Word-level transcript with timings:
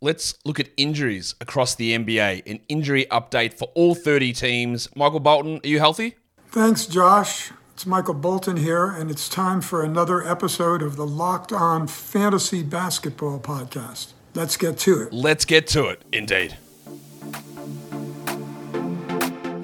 let's 0.00 0.34
look 0.44 0.58
at 0.58 0.68
injuries 0.76 1.34
across 1.40 1.74
the 1.74 1.96
NBA. 1.96 2.42
An 2.50 2.60
injury 2.68 3.06
update 3.10 3.54
for 3.54 3.70
all 3.74 3.94
30 3.94 4.32
teams. 4.32 4.88
Michael 4.96 5.20
Bolton, 5.20 5.60
are 5.62 5.68
you 5.68 5.78
healthy? 5.78 6.16
Thanks, 6.48 6.86
Josh. 6.86 7.52
It's 7.74 7.86
Michael 7.86 8.14
Bolton 8.14 8.58
here, 8.58 8.86
and 8.86 9.10
it's 9.10 9.28
time 9.28 9.62
for 9.62 9.82
another 9.82 10.26
episode 10.26 10.82
of 10.82 10.96
the 10.96 11.06
Locked 11.06 11.52
On 11.52 11.86
Fantasy 11.86 12.62
Basketball 12.62 13.40
Podcast. 13.40 14.12
Let's 14.34 14.56
get 14.56 14.78
to 14.80 15.02
it. 15.02 15.12
Let's 15.12 15.44
get 15.44 15.66
to 15.68 15.86
it, 15.86 16.02
indeed. 16.12 16.56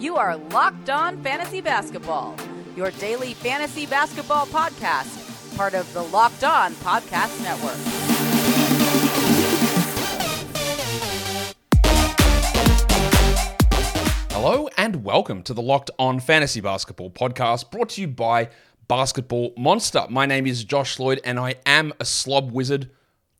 You 0.00 0.16
are 0.16 0.36
Locked 0.36 0.88
On 0.88 1.22
Fantasy 1.22 1.60
Basketball, 1.60 2.36
your 2.74 2.90
daily 2.92 3.34
fantasy 3.34 3.84
basketball 3.84 4.46
podcast, 4.46 5.56
part 5.56 5.74
of 5.74 5.92
the 5.92 6.02
Locked 6.04 6.44
On 6.44 6.72
Podcast 6.76 7.42
Network. 7.42 8.05
Hello 14.38 14.68
and 14.76 15.02
welcome 15.02 15.42
to 15.44 15.54
the 15.54 15.62
Locked 15.62 15.90
On 15.98 16.20
Fantasy 16.20 16.60
Basketball 16.60 17.10
podcast 17.10 17.70
brought 17.70 17.88
to 17.88 18.02
you 18.02 18.06
by 18.06 18.50
Basketball 18.86 19.54
Monster. 19.56 20.04
My 20.10 20.26
name 20.26 20.46
is 20.46 20.62
Josh 20.62 20.98
Lloyd 20.98 21.22
and 21.24 21.38
I 21.40 21.54
am 21.64 21.94
a 21.98 22.04
slob 22.04 22.52
wizard. 22.52 22.90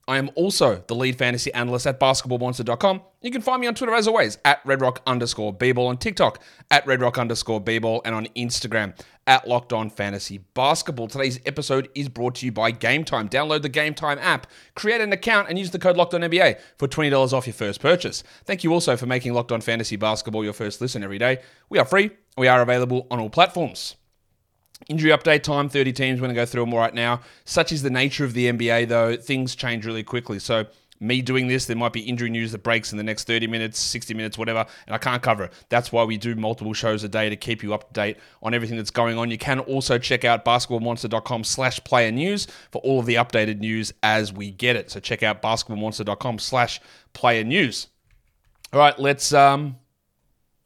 I 0.09 0.19
am 0.19 0.31
also 0.37 0.85
the 0.87 0.95
lead 0.95 1.19
fantasy 1.19 1.53
analyst 1.53 1.87
at 1.87 1.99
basketballmonster.com. 1.99 3.01
You 3.23 3.31
can 3.33 3.43
find 3.43 3.61
me 3.61 3.67
on 3.67 3.75
Twitter 3.75 3.95
as 3.95 4.07
always 4.07 4.39
at 4.45 4.63
redrock 4.65 4.99
underscore 5.05 5.53
bball, 5.53 5.89
on 5.89 5.99
TikTok 5.99 6.41
at 6.71 6.87
redrock 6.87 7.19
underscore 7.19 7.61
bball, 7.61 8.03
and 8.05 8.15
on 8.15 8.27
Instagram 8.37 8.97
at 9.27 9.49
Locked 9.49 9.73
On 9.73 9.91
Fantasy 9.91 10.39
Basketball. 10.55 11.09
Today's 11.09 11.41
episode 11.45 11.89
is 11.97 12.09
brought 12.09 12.37
to 12.37 12.47
you 12.47 12.53
by 12.53 12.71
Gametime. 12.71 13.29
Download 13.29 13.63
the 13.63 13.71
Gametime 13.71 14.19
app, 14.21 14.47
create 14.77 15.01
an 15.01 15.13
account, 15.13 15.49
and 15.49 15.59
use 15.59 15.73
the 15.73 15.79
code 15.81 15.97
Locked 15.97 16.15
On 16.15 16.21
NBA 16.21 16.61
for 16.79 16.87
$20 16.87 17.33
off 17.33 17.49
your 17.49 17.55
first 17.55 17.81
purchase. 17.81 18.23
Thank 18.45 18.63
you 18.63 18.73
also 18.73 18.97
for 18.97 19.07
making 19.07 19.35
Locked 19.35 19.51
On 19.51 19.61
Fantasy 19.61 19.97
Basketball 19.97 20.45
your 20.45 20.53
first 20.53 20.81
listen 20.81 21.03
every 21.03 21.19
day. 21.19 21.39
We 21.69 21.81
are 21.81 21.85
free. 21.85 22.11
We 22.39 22.47
are 22.47 22.63
available 22.63 23.09
on 23.11 23.19
all 23.19 23.31
platforms. 23.31 23.97
Injury 24.89 25.11
update 25.11 25.43
time 25.43 25.69
30 25.69 25.93
teams. 25.93 26.21
We're 26.21 26.27
going 26.27 26.35
to 26.35 26.41
go 26.41 26.47
through 26.47 26.65
them 26.65 26.75
right 26.75 26.95
now. 26.95 27.23
Such 27.45 27.73
is 27.73 27.83
the 27.83 27.91
nature 27.91 28.25
of 28.25 28.35
the 28.35 28.47
NBA, 28.53 28.89
though, 28.89 29.17
things 29.17 29.55
change 29.55 29.87
really 29.87 30.05
quickly. 30.05 30.39
So, 30.39 30.67
me 31.01 31.21
doing 31.21 31.49
this, 31.49 31.67
there 31.67 31.77
might 31.77 31.93
be 31.93 32.01
injury 32.01 32.31
news 32.31 32.53
that 32.53 32.63
breaks 32.63 32.91
in 32.91 32.99
the 32.99 33.05
next 33.05 33.27
30 33.27 33.47
minutes, 33.47 33.79
60 33.79 34.15
minutes, 34.15 34.39
whatever, 34.39 34.65
and 34.87 34.95
I 34.95 34.99
can't 34.99 35.23
cover 35.23 35.45
it. 35.45 35.53
That's 35.69 35.93
why 35.93 36.05
we 36.05 36.17
do 36.17 36.35
multiple 36.35 36.73
shows 36.73 37.05
a 37.05 37.09
day 37.09 37.29
to 37.29 37.37
keep 37.37 37.63
you 37.63 37.75
up 37.75 37.89
to 37.89 37.93
date 37.93 38.17
on 38.43 38.55
everything 38.55 38.77
that's 38.77 38.91
going 38.91 39.19
on. 39.19 39.31
You 39.31 39.39
can 39.39 39.61
also 39.61 39.99
check 39.99 40.25
out 40.25 40.45
basketballmonster.com 40.45 41.45
slash 41.45 41.83
player 41.85 42.11
news 42.11 42.47
for 42.71 42.81
all 42.83 43.01
of 43.01 43.07
the 43.07 43.17
updated 43.17 43.59
news 43.59 43.93
as 44.03 44.33
we 44.33 44.51
get 44.51 44.77
it. 44.77 44.91
So 44.91 45.01
check 45.01 45.23
out 45.23 45.43
basketballmonster.com 45.43 46.39
slash 46.39 46.81
player 47.13 47.45
news. 47.45 47.89
All 48.73 48.81
right, 48.81 48.99
let's 48.99 49.33
um 49.33 49.77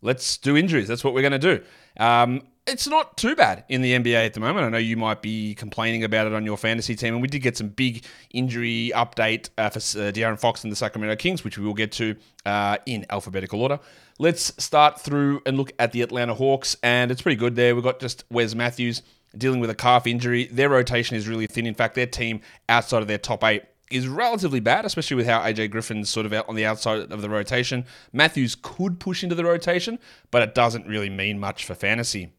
let's 0.00 0.36
do 0.38 0.56
injuries. 0.56 0.88
That's 0.88 1.05
what 1.05 1.14
we're 1.14 1.28
to 1.28 1.38
do. 1.38 1.61
Um, 1.98 2.42
it's 2.66 2.86
not 2.86 3.16
too 3.16 3.34
bad 3.34 3.64
in 3.69 3.83
the 3.83 3.92
NBA 3.92 4.27
at 4.27 4.34
the 4.34 4.41
moment. 4.41 4.66
I 4.66 4.69
know 4.69 4.78
you 4.78 4.97
might 4.97 5.22
be 5.22 5.55
complaining 5.55 6.05
about 6.05 6.27
it 6.27 6.33
on 6.33 6.44
your 6.44 6.56
fantasy 6.56 6.94
team, 6.94 7.14
and 7.14 7.22
we 7.22 7.28
did 7.28 7.41
get 7.41 7.56
some 7.56 7.69
big 7.69 8.05
injury 8.30 8.92
update 8.94 9.50
uh, 9.58 9.70
for 9.70 9.78
uh, 9.78 10.12
De'Aaron 10.12 10.39
Fox 10.39 10.62
and 10.62 10.70
the 10.70 10.77
Sacramento 10.77 11.16
Kings, 11.16 11.42
which 11.42 11.58
we 11.58 11.64
will 11.64 11.75
get 11.75 11.92
to 11.92 12.16
uh, 12.47 12.77
in 12.86 13.06
alphabetical 13.11 13.61
order. 13.61 13.81
Let's 14.19 14.53
start 14.62 15.00
through 15.00 15.42
and 15.47 15.56
look 15.56 15.72
at 15.78 15.92
the 15.92 16.03
Atlanta 16.03 16.34
Hawks, 16.34 16.77
and 16.83 17.11
it's 17.11 17.22
pretty 17.22 17.36
good 17.36 17.56
there. 17.56 17.75
We've 17.75 17.84
got 17.84 18.00
just 18.00 18.25
Wes 18.31 18.55
Matthews 18.55 19.03
dealing 19.36 19.61
with 19.61 19.70
a 19.70 19.75
calf 19.75 20.06
injury. 20.06 20.47
Their 20.47 20.69
rotation 20.69 21.16
is 21.16 21.28
really 21.28 21.47
thin. 21.47 21.66
In 21.66 21.75
fact, 21.75 21.94
their 21.94 22.06
team 22.06 22.41
outside 22.69 23.03
of 23.03 23.08
their 23.08 23.19
top 23.19 23.42
eight 23.44 23.64
is 23.91 24.06
relatively 24.06 24.61
bad, 24.61 24.84
especially 24.84 25.16
with 25.16 25.27
how 25.27 25.41
AJ 25.41 25.70
Griffin's 25.70 26.08
sort 26.08 26.27
of 26.27 26.33
out 26.33 26.48
on 26.48 26.55
the 26.55 26.64
outside 26.64 27.11
of 27.11 27.22
the 27.22 27.31
rotation. 27.31 27.84
Matthews 28.12 28.56
could 28.61 29.00
push 29.00 29.25
into 29.25 29.34
the 29.34 29.44
rotation, 29.44 29.98
but 30.31 30.42
it 30.42 30.55
doesn't 30.55 30.86
really 30.86 31.11
mean 31.11 31.41
much 31.41 31.64
for 31.64 31.75
fantasy 31.75 32.33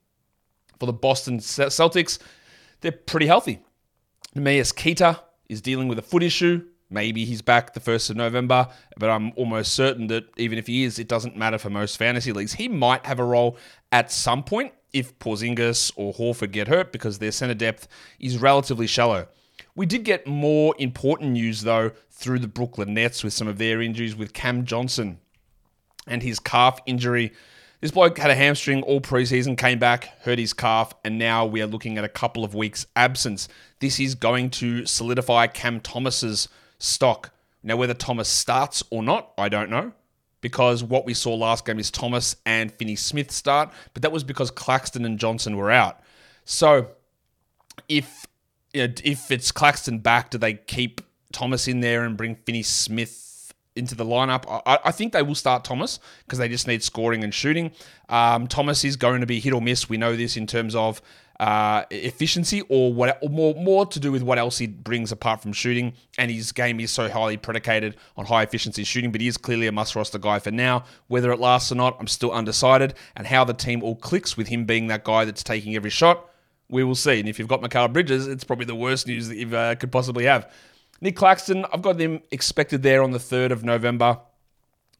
for 0.82 0.88
the 0.88 0.94
Boston 0.94 1.38
Celtics, 1.38 2.18
they're 2.80 2.92
pretty 2.92 3.28
healthy. 3.28 3.64
Neemias 4.36 4.76
Queta 4.76 5.20
is 5.48 5.62
dealing 5.62 5.88
with 5.88 6.00
a 6.00 6.02
foot 6.02 6.24
issue. 6.24 6.66
Maybe 6.90 7.24
he's 7.24 7.44
back 7.44 7.76
the 7.76 7.80
1st 7.80 8.10
of 8.10 8.16
November, 8.16 8.68
but 8.98 9.12
I'm 9.12 9.32
almost 9.36 9.74
certain 9.74 10.08
that 10.08 10.26
even 10.38 10.58
if 10.58 10.66
he 10.66 10.84
is, 10.84 10.98
it 10.98 11.08
doesn't 11.08 11.38
matter 11.38 11.60
for 11.60 11.70
most 11.70 11.98
fantasy 11.98 12.34
leagues. 12.34 12.54
He 12.54 12.68
might 12.68 13.06
have 13.06 13.20
a 13.20 13.24
role 13.24 13.58
at 13.92 14.12
some 14.12 14.42
point 14.42 14.74
if 14.92 15.20
Porzingis 15.20 15.92
or 15.96 16.16
Horford 16.16 16.52
get 16.52 16.68
hurt 16.68 16.92
because 16.92 17.20
their 17.20 17.32
center 17.32 17.54
depth 17.54 17.88
is 18.20 18.40
relatively 18.40 18.88
shallow. 18.88 19.28
We 19.76 19.86
did 19.86 20.04
get 20.04 20.26
more 20.26 20.74
important 20.80 21.34
news, 21.34 21.62
though, 21.62 21.92
through 22.10 22.40
the 22.40 22.48
Brooklyn 22.48 22.96
Nets 22.96 23.24
with 23.24 23.34
some 23.34 23.48
of 23.48 23.60
their 23.60 23.84
injuries 23.84 24.16
with 24.16 24.34
Cam 24.34 24.66
Johnson 24.66 25.20
and 26.08 26.24
his 26.24 26.40
calf 26.40 26.80
injury 26.88 27.34
this 27.82 27.92
bloke 27.92 28.18
had 28.20 28.30
a 28.30 28.36
hamstring 28.36 28.84
all 28.84 29.02
preseason, 29.02 29.58
came 29.58 29.80
back, 29.80 30.22
hurt 30.22 30.38
his 30.38 30.54
calf, 30.54 30.94
and 31.04 31.18
now 31.18 31.46
we 31.46 31.62
are 31.62 31.68
looking 31.68 31.98
at 31.98 32.04
a 32.04 32.10
couple 32.10 32.44
of 32.44 32.54
weeks' 32.54 32.86
absence. 32.96 33.48
This 33.80 34.00
is 34.00 34.14
going 34.14 34.52
to 34.52 34.86
solidify 34.86 35.48
Cam 35.48 35.80
Thomas's 35.82 36.48
stock. 36.78 37.34
Now, 37.64 37.76
whether 37.78 37.96
Thomas 37.96 38.30
starts 38.30 38.84
or 38.92 39.02
not, 39.02 39.32
I 39.38 39.50
don't 39.50 39.70
know. 39.70 39.94
Because 40.42 40.84
what 40.84 41.06
we 41.06 41.14
saw 41.14 41.36
last 41.36 41.66
game 41.66 41.80
is 41.80 41.92
Thomas 41.92 42.36
and 42.46 42.72
Finney 42.72 42.96
Smith 42.96 43.32
start, 43.32 43.72
but 43.94 44.02
that 44.02 44.12
was 44.12 44.24
because 44.24 44.50
Claxton 44.50 45.06
and 45.06 45.20
Johnson 45.20 45.56
were 45.58 45.70
out. 45.70 46.00
So, 46.46 46.88
if 47.88 48.26
you 48.74 48.88
know, 48.88 48.94
if 49.04 49.30
it's 49.30 49.52
Claxton 49.52 50.00
back, 50.00 50.32
do 50.32 50.38
they 50.38 50.54
keep 50.54 51.02
Thomas 51.32 51.68
in 51.68 51.82
there 51.82 52.04
and 52.04 52.18
bring 52.18 52.36
Finney 52.36 52.64
Smith 52.64 53.12
into 53.76 53.96
the 53.96 54.06
lineup. 54.06 54.44
I, 54.66 54.80
I 54.86 54.92
think 54.92 55.14
they 55.14 55.22
will 55.22 55.36
start 55.36 55.64
Thomas 55.64 56.00
because 56.26 56.40
they 56.40 56.50
just 56.50 56.68
need 56.68 56.84
scoring 56.84 57.24
and 57.24 57.34
shooting. 57.34 57.72
Um, 58.10 58.48
Thomas 58.48 58.84
is 58.84 58.96
going 58.96 59.22
to 59.22 59.28
be 59.28 59.40
hit 59.40 59.54
or 59.54 59.62
miss. 59.62 59.90
We 59.90 59.98
know 59.98 60.16
this 60.16 60.38
in 60.38 60.48
terms 60.48 60.76
of 60.76 61.02
uh, 61.42 61.86
efficiency 61.90 62.62
or 62.70 62.94
what 62.94 63.18
or 63.20 63.30
more 63.30 63.56
more 63.56 63.84
to 63.88 64.00
do 64.00 64.12
with 64.12 64.22
what 64.22 64.38
else 64.38 64.60
he 64.60 64.68
brings 64.68 65.12
apart 65.12 65.42
from 65.42 65.54
shooting. 65.54 65.94
And 66.20 66.30
his 66.30 66.52
game 66.52 66.80
is 66.80 66.92
so 66.92 67.10
highly 67.10 67.36
predicated 67.36 67.98
on 68.16 68.26
high 68.26 68.44
efficiency 68.44 68.84
shooting, 68.84 69.12
but 69.12 69.22
he 69.22 69.28
is 69.28 69.38
clearly 69.38 69.66
a 69.66 69.72
must 69.72 69.96
roster 69.96 70.20
guy 70.20 70.38
for 70.38 70.52
now. 70.52 70.84
Whether 71.08 71.32
it 71.32 71.40
lasts 71.40 71.72
or 71.72 71.76
not, 71.76 71.98
I'm 72.00 72.08
still 72.08 72.32
undecided. 72.32 72.94
And 73.16 73.26
how 73.26 73.44
the 73.44 73.56
team 73.56 73.82
all 73.82 73.96
clicks 73.96 74.38
with 74.38 74.50
him 74.50 74.66
being 74.66 74.88
that 74.88 75.04
guy 75.04 75.26
that's 75.26 75.44
taking 75.44 75.76
every 75.76 75.90
shot, 75.90 76.30
we 76.70 76.84
will 76.84 76.96
see. 76.96 77.20
And 77.20 77.28
if 77.28 77.40
you've 77.40 77.48
got 77.48 77.62
Mikal 77.62 77.92
Bridges, 77.92 78.28
it's 78.28 78.44
probably 78.44 78.66
the 78.66 78.76
worst 78.76 79.08
news 79.08 79.28
that 79.28 79.38
you 79.38 79.56
uh, 79.56 79.74
could 79.74 79.92
possibly 79.92 80.26
have. 80.26 80.52
Nic 81.02 81.16
Claxton, 81.16 81.66
I've 81.74 81.82
got 81.82 82.00
him 82.00 82.22
expected 82.30 82.84
there 82.84 83.02
on 83.02 83.10
the 83.10 83.18
3rd 83.18 83.52
of 83.52 83.64
November 83.64 84.20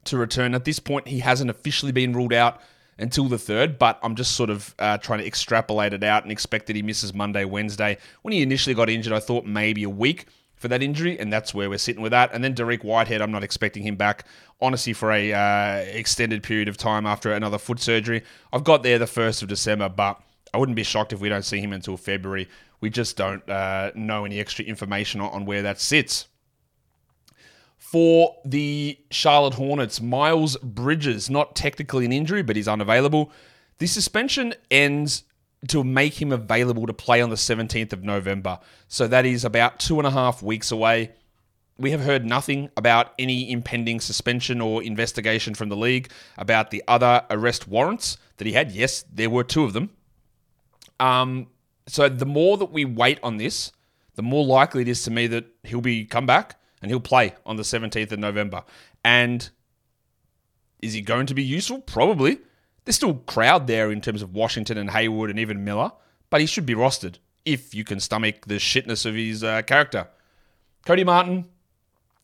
to 0.06 0.18
return. 0.18 0.56
At 0.56 0.66
this 0.66 0.80
point, 0.80 1.08
he 1.08 1.20
hasn't 1.20 1.52
officially 1.52 1.92
been 1.92 2.14
ruled 2.14 2.34
out 2.34 2.60
until 2.98 3.26
the 3.26 3.38
3rd, 3.38 3.78
but 3.78 4.00
I'm 4.02 4.16
just 4.16 4.36
sort 4.36 4.50
of 4.50 4.74
uh, 4.80 4.98
trying 4.98 5.20
to 5.20 5.28
extrapolate 5.28 5.94
it 5.94 6.04
out 6.04 6.24
and 6.24 6.32
expect 6.32 6.66
that 6.68 6.76
he 6.76 6.82
misses 6.82 7.14
Monday, 7.14 7.46
Wednesday. 7.46 8.00
When 8.24 8.32
he 8.32 8.42
initially 8.42 8.74
got 8.74 8.90
injured, 8.90 9.14
I 9.14 9.20
thought 9.20 9.46
maybe 9.46 9.84
a 9.84 9.90
week 9.90 10.26
for 10.56 10.68
that 10.70 10.82
injury, 10.82 11.20
and 11.20 11.32
that's 11.32 11.54
where 11.54 11.70
we're 11.70 11.78
sitting 11.78 12.02
with 12.02 12.12
that. 12.12 12.32
And 12.34 12.44
then 12.44 12.56
Dariq 12.56 12.84
Whitehead, 12.84 13.22
I'm 13.22 13.32
not 13.32 13.44
expecting 13.44 13.84
him 13.84 13.96
back, 13.96 14.26
honestly, 14.60 14.94
for 14.94 15.12
a 15.12 15.34
uh, 15.34 15.76
extended 15.92 16.42
period 16.42 16.68
of 16.68 16.78
time 16.78 17.06
after 17.06 17.32
another 17.32 17.60
foot 17.60 17.80
surgery. 17.80 18.24
I've 18.52 18.64
got 18.64 18.82
there 18.82 18.98
the 18.98 19.06
1st 19.06 19.44
of 19.44 19.50
December, 19.50 19.90
but 19.90 20.20
I 20.52 20.58
wouldn't 20.58 20.76
be 20.76 20.84
shocked 20.84 21.14
if 21.14 21.20
we 21.20 21.30
don't 21.30 21.46
see 21.46 21.60
him 21.60 21.74
until 21.74 21.96
February. 21.96 22.48
We 22.82 22.90
just 22.90 23.16
don't 23.16 23.48
uh, 23.48 23.92
know 23.96 24.26
any 24.26 24.40
extra 24.40 24.66
information 24.66 25.22
on, 25.22 25.46
where 25.46 25.62
that 25.62 25.80
sits. 25.80 26.28
For 27.78 28.36
the 28.44 28.98
Charlotte 29.12 29.54
Hornets, 29.54 30.02
Miles 30.02 30.58
Bridges, 30.58 31.30
not 31.30 31.56
technically 31.56 32.06
an 32.06 32.12
injury, 32.12 32.42
but 32.42 32.56
he's 32.56 32.68
unavailable. 32.68 33.32
The 33.78 33.88
suspension 33.88 34.56
ends 34.70 35.24
to 35.68 35.84
make 35.84 36.20
him 36.20 36.32
available 36.32 36.88
to 36.88 36.94
play 36.94 37.22
on 37.22 37.30
the 37.30 37.36
17th 37.36 37.94
of 37.94 38.04
November. 38.04 38.60
So 38.88 39.08
that 39.08 39.26
is 39.26 39.46
about 39.46 39.80
two 39.80 40.00
and 40.00 40.08
a 40.08 40.12
half 40.12 40.42
weeks 40.42 40.72
away. 40.72 41.12
We 41.78 41.92
have 41.92 42.02
heard 42.02 42.26
nothing 42.26 42.70
about 42.78 43.14
any 43.20 43.52
impending 43.52 44.00
suspension 44.00 44.60
or 44.62 44.82
investigation 44.82 45.54
from 45.54 45.70
the 45.70 45.76
league 45.76 46.12
about 46.38 46.72
the 46.72 46.84
other 46.88 47.26
arrest 47.30 47.68
warrants 47.68 48.18
that 48.38 48.48
he 48.48 48.54
had. 48.54 48.72
Yes, 48.72 49.04
there 49.12 49.30
were 49.30 49.44
two 49.44 49.64
of 49.64 49.74
them. 49.74 49.92
Um, 51.00 51.48
so 51.88 52.08
the 52.10 52.26
more 52.26 52.58
that 52.58 52.72
we 52.72 52.86
wait 52.86 53.20
on 53.24 53.38
this, 53.38 53.72
the 54.16 54.22
more 54.22 54.46
likely 54.46 54.82
it 54.82 54.88
is 54.88 55.04
to 55.04 55.12
me 55.12 55.28
that 55.28 55.46
he'll 55.64 55.82
be 55.82 56.06
come 56.06 56.26
back 56.26 56.60
and 56.82 56.92
he'll 56.92 57.00
play 57.00 57.36
on 57.46 57.56
the 57.56 57.64
17th 57.64 58.12
of 58.12 58.20
November. 58.20 58.64
And 59.04 59.50
is 60.82 60.94
he 60.94 61.02
going 61.02 61.26
to 61.28 61.34
be 61.34 61.44
useful? 61.44 61.80
Probably. 61.80 62.40
There's 62.86 62.96
still 62.96 63.16
crowd 63.16 63.68
there 63.68 63.92
in 63.92 64.02
terms 64.02 64.22
of 64.22 64.34
Washington 64.34 64.78
and 64.78 64.90
Hayward 64.90 65.30
and 65.30 65.40
even 65.40 65.64
Miller, 65.64 65.92
but 66.30 66.42
he 66.42 66.48
should 66.48 66.66
be 66.66 66.74
rostered 66.74 67.18
if 67.46 67.76
you 67.76 67.84
can 67.84 68.00
stomach 68.00 68.46
the 68.48 68.56
shitness 68.56 69.06
of 69.06 69.16
his 69.16 69.44
uh, 69.44 69.62
character. 69.64 70.08
Cody 70.86 71.04
Martin, 71.04 71.46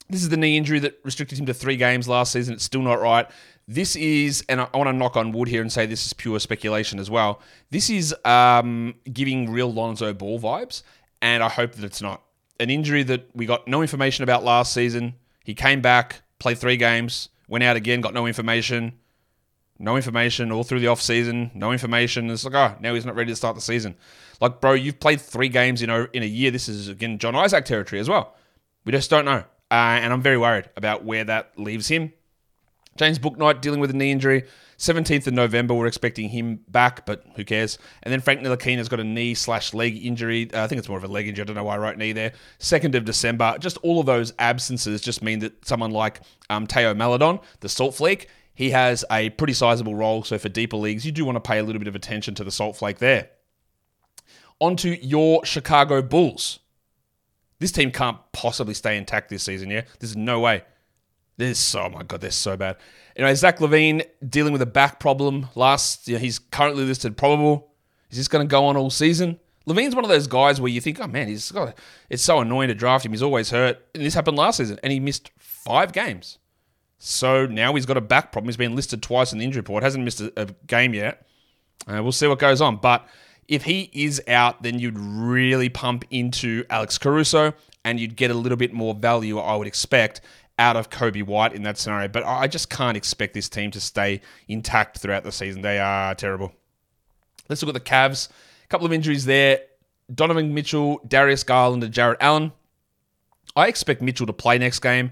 this 0.10 0.24
is 0.24 0.30
the 0.30 0.38
knee 0.38 0.58
injury 0.58 0.80
that 0.80 1.00
restricted 1.04 1.40
him 1.40 1.46
to 1.46 1.54
three 1.54 1.76
games 1.76 2.08
last 2.08 2.32
season. 2.32 2.56
It's 2.56 2.64
still 2.64 2.82
not 2.82 3.00
right. 3.00 3.28
This 3.68 3.98
is, 3.98 4.46
and 4.48 4.62
I, 4.62 4.70
want 4.74 4.88
to 4.88 4.94
knock 4.94 5.18
on 5.18 5.34
wood 5.34 5.50
here 5.50 5.62
and 5.62 5.72
say 5.72 5.86
this 5.86 6.06
is 6.06 6.14
pure 6.14 6.40
speculation 6.40 7.00
as 7.00 7.10
well. 7.10 7.42
This 7.70 7.90
is 7.90 8.16
um, 8.24 8.96
giving 9.12 9.52
real 9.52 9.72
Lonzo 9.72 10.14
Ball 10.14 10.40
vibes, 10.40 10.84
and 11.22 11.44
I 11.44 11.50
hope 11.50 11.74
that 11.74 11.84
it's 11.84 12.02
not. 12.02 12.22
An 12.60 12.70
injury 12.70 13.04
that 13.04 13.30
we 13.36 13.46
got 13.46 13.68
no 13.68 13.82
information 13.82 14.24
about 14.24 14.44
last 14.44 14.74
season. 14.74 15.16
He 15.44 15.54
came 15.54 15.82
back, 15.82 16.22
played 16.40 16.58
three 16.58 16.78
games, 16.78 17.30
went 17.48 17.64
out 17.64 17.76
again, 17.76 18.02
got 18.02 18.14
no 18.14 18.26
information. 18.26 18.94
No 19.80 19.96
information 19.96 20.52
all 20.52 20.64
through 20.64 20.80
the 20.80 20.88
off 20.88 21.02
season. 21.02 21.52
No 21.54 21.72
information. 21.72 22.30
It's 22.32 22.46
like, 22.46 22.56
oh, 22.56 22.76
now 22.80 22.96
he's 22.96 23.06
not 23.06 23.16
ready 23.16 23.32
to 23.32 23.36
start 23.36 23.56
the 23.56 23.62
season. 23.62 23.96
Like, 24.42 24.60
bro, 24.60 24.74
you've 24.74 25.00
played 25.00 25.22
three 25.22 25.50
games 25.50 25.82
in 25.82 25.90
a, 25.90 26.08
in 26.14 26.24
a 26.24 26.28
year. 26.28 26.52
This 26.52 26.68
is 26.68 26.88
again 26.88 27.20
Jonathan 27.20 27.46
Isaac 27.46 27.66
territory 27.66 28.00
as 28.00 28.10
well. 28.10 28.36
We 28.86 28.92
just 28.92 29.10
don't 29.10 29.26
know, 29.26 29.44
uh, 29.70 29.74
and 29.74 30.14
I'm 30.14 30.22
very 30.22 30.38
worried 30.38 30.70
about 30.78 31.04
where 31.04 31.24
that 31.26 31.52
leaves 31.58 31.90
him. 31.90 32.14
James 32.98 33.20
Bouknight 33.20 33.62
dealing 33.62 33.80
with 33.80 33.92
a 33.92 33.94
knee 33.94 34.12
injury. 34.12 34.44
17th 34.78 35.26
of 35.26 35.34
November, 35.34 35.74
we're 35.74 35.88
expecting 35.88 36.30
him 36.30 36.60
back, 36.68 37.06
but 37.08 37.26
who 37.36 37.44
cares? 37.44 37.80
And 38.04 38.12
then 38.12 38.22
Frank 38.22 38.42
Ntilikina 38.42 38.78
has 38.78 38.90
got 38.90 39.00
a 39.00 39.04
knee 39.04 39.34
slash 39.34 39.74
leg 39.74 40.06
injury. 40.06 40.52
Uh, 40.54 40.64
I 40.64 40.68
think 40.68 40.78
it's 40.78 40.88
more 40.88 41.00
of 41.00 41.04
a 41.04 41.08
leg 41.08 41.28
injury. 41.28 41.44
I 41.44 41.46
don't 41.46 41.56
know 41.56 41.64
why 41.64 41.76
I 41.76 41.78
wrote 41.80 41.98
knee 41.98 42.12
there. 42.12 42.34
2nd 42.60 42.94
of 42.94 43.04
December. 43.04 43.58
Just 43.60 43.78
all 43.78 44.00
of 44.00 44.06
those 44.06 44.34
absences 44.38 45.02
just 45.02 45.24
mean 45.24 45.40
that 45.40 45.66
someone 45.66 45.92
like 45.92 46.22
um, 46.52 46.68
Theo 46.68 46.94
Maledon, 46.94 47.40
the 47.62 47.70
salt 47.70 47.96
flake, 47.96 48.30
he 48.54 48.70
has 48.70 49.04
a 49.12 49.32
pretty 49.32 49.54
sizable 49.54 49.96
role. 49.96 50.24
So 50.24 50.38
for 50.38 50.50
deeper 50.50 50.78
leagues, 50.78 51.06
you 51.06 51.12
do 51.12 51.26
want 51.26 51.38
to 51.38 51.40
pay 51.40 51.58
a 51.58 51.64
little 51.64 51.80
bit 51.80 51.88
of 51.88 51.96
attention 51.96 52.36
to 52.36 52.44
the 52.44 52.52
salt 52.52 52.76
flake 52.76 53.00
there. 53.00 53.30
On 54.60 54.76
to 54.78 55.04
your 55.06 55.44
Chicago 55.44 56.04
Bulls. 56.04 56.60
This 57.60 57.72
team 57.72 57.92
can't 57.92 58.18
possibly 58.32 58.76
stay 58.76 58.98
intact 58.98 59.30
this 59.30 59.44
season, 59.44 59.72
yeah? 59.72 59.82
There's 60.00 60.16
no 60.16 60.40
way. 60.40 60.64
This, 61.38 61.76
oh 61.76 61.90
my 61.90 62.04
god, 62.04 62.22
they're 62.22 62.32
so 62.32 62.58
bad. 62.58 62.78
Anyway, 63.16 63.34
Zach 63.36 63.60
LaVine 63.60 64.04
dealing 64.28 64.54
with 64.54 64.62
a 64.62 64.68
back 64.68 65.00
problem. 65.00 65.48
Last, 65.56 66.08
you 66.08 66.16
know, 66.16 66.20
he's 66.20 66.40
currently 66.40 66.84
listed 66.84 67.16
probable. 67.16 67.72
Is 68.10 68.18
this 68.18 68.28
going 68.28 68.48
to 68.48 68.50
go 68.50 68.66
on 68.66 68.78
all 68.78 68.90
season? 68.90 69.40
LaVine's 69.68 69.96
one 69.96 70.06
of 70.06 70.10
those 70.10 70.28
guys 70.28 70.62
where 70.62 70.72
you 70.72 70.80
think, 70.80 71.00
oh 71.00 71.08
man, 71.08 71.28
he's 71.28 71.52
got. 71.52 71.78
It's 72.10 72.24
so 72.24 72.40
annoying 72.40 72.70
to 72.70 72.76
draft 72.76 73.06
him. 73.06 73.12
He's 73.12 73.22
always 73.22 73.52
hurt. 73.52 73.86
And 73.94 74.04
this 74.04 74.14
happened 74.14 74.38
last 74.38 74.58
season, 74.58 74.80
and 74.82 74.94
he 74.94 75.00
missed 75.00 75.32
five 75.38 75.94
games. 75.94 76.38
So 77.00 77.46
now 77.46 77.76
he's 77.76 77.86
got 77.86 77.98
a 77.98 78.02
back 78.02 78.32
problem. 78.32 78.48
He's 78.48 78.58
been 78.58 78.76
listed 78.76 79.04
twice 79.04 79.32
in 79.32 79.40
the 79.40 79.46
injury 79.46 79.60
report. 79.60 79.84
Hasn't 79.84 80.04
missed 80.04 80.22
a, 80.22 80.32
a 80.38 80.46
game 80.66 80.94
yet. 80.94 81.28
Uh, 81.88 82.02
we'll 82.02 82.12
see 82.12 82.28
what 82.28 82.40
goes 82.40 82.62
on. 82.62 82.78
But 82.78 83.08
if 83.48 83.64
he 83.64 83.90
is 83.94 84.22
out, 84.28 84.64
then 84.64 84.80
you'd 84.80 84.98
really 84.98 85.70
pump 85.70 86.06
into 86.10 86.66
Alex 86.70 86.98
Caruso, 86.98 87.54
and 87.88 88.02
you'd 88.02 88.18
get 88.18 88.30
a 88.30 88.34
little 88.34 88.58
bit 88.58 88.74
more 88.74 88.94
value, 88.94 89.40
I 89.40 89.56
would 89.56 89.66
expect, 89.66 90.20
out 90.60 90.76
of 90.76 90.90
Coby 90.90 91.26
White 91.26 91.54
in 91.54 91.64
that 91.64 91.78
scenario. 91.78 92.10
But 92.10 92.26
I 92.26 92.48
just 92.48 92.70
can't 92.70 92.98
expect 92.98 93.34
this 93.34 93.48
team 93.48 93.72
to 93.72 93.80
stay 93.80 94.20
intact 94.50 94.98
throughout 94.98 95.24
the 95.24 95.32
season. 95.32 95.62
They 95.62 95.80
are 95.80 96.14
terrible. 96.14 96.52
Let's 97.48 97.64
look 97.64 97.74
at 97.74 97.82
the 97.82 97.90
Cavs. 97.90 98.28
A 98.30 98.68
couple 98.68 98.86
of 98.86 98.92
injuries 98.92 99.24
there. 99.24 99.62
Donovan 100.14 100.54
Mitchell, 100.54 101.00
Darius 101.08 101.44
Garland, 101.44 101.82
and 101.82 101.94
Jarrett 101.94 102.18
Allen. 102.20 102.52
I 103.56 103.68
expect 103.68 104.02
Mitchell 104.02 104.28
to 104.28 104.34
play 104.34 104.58
next 104.58 104.80
game. 104.80 105.12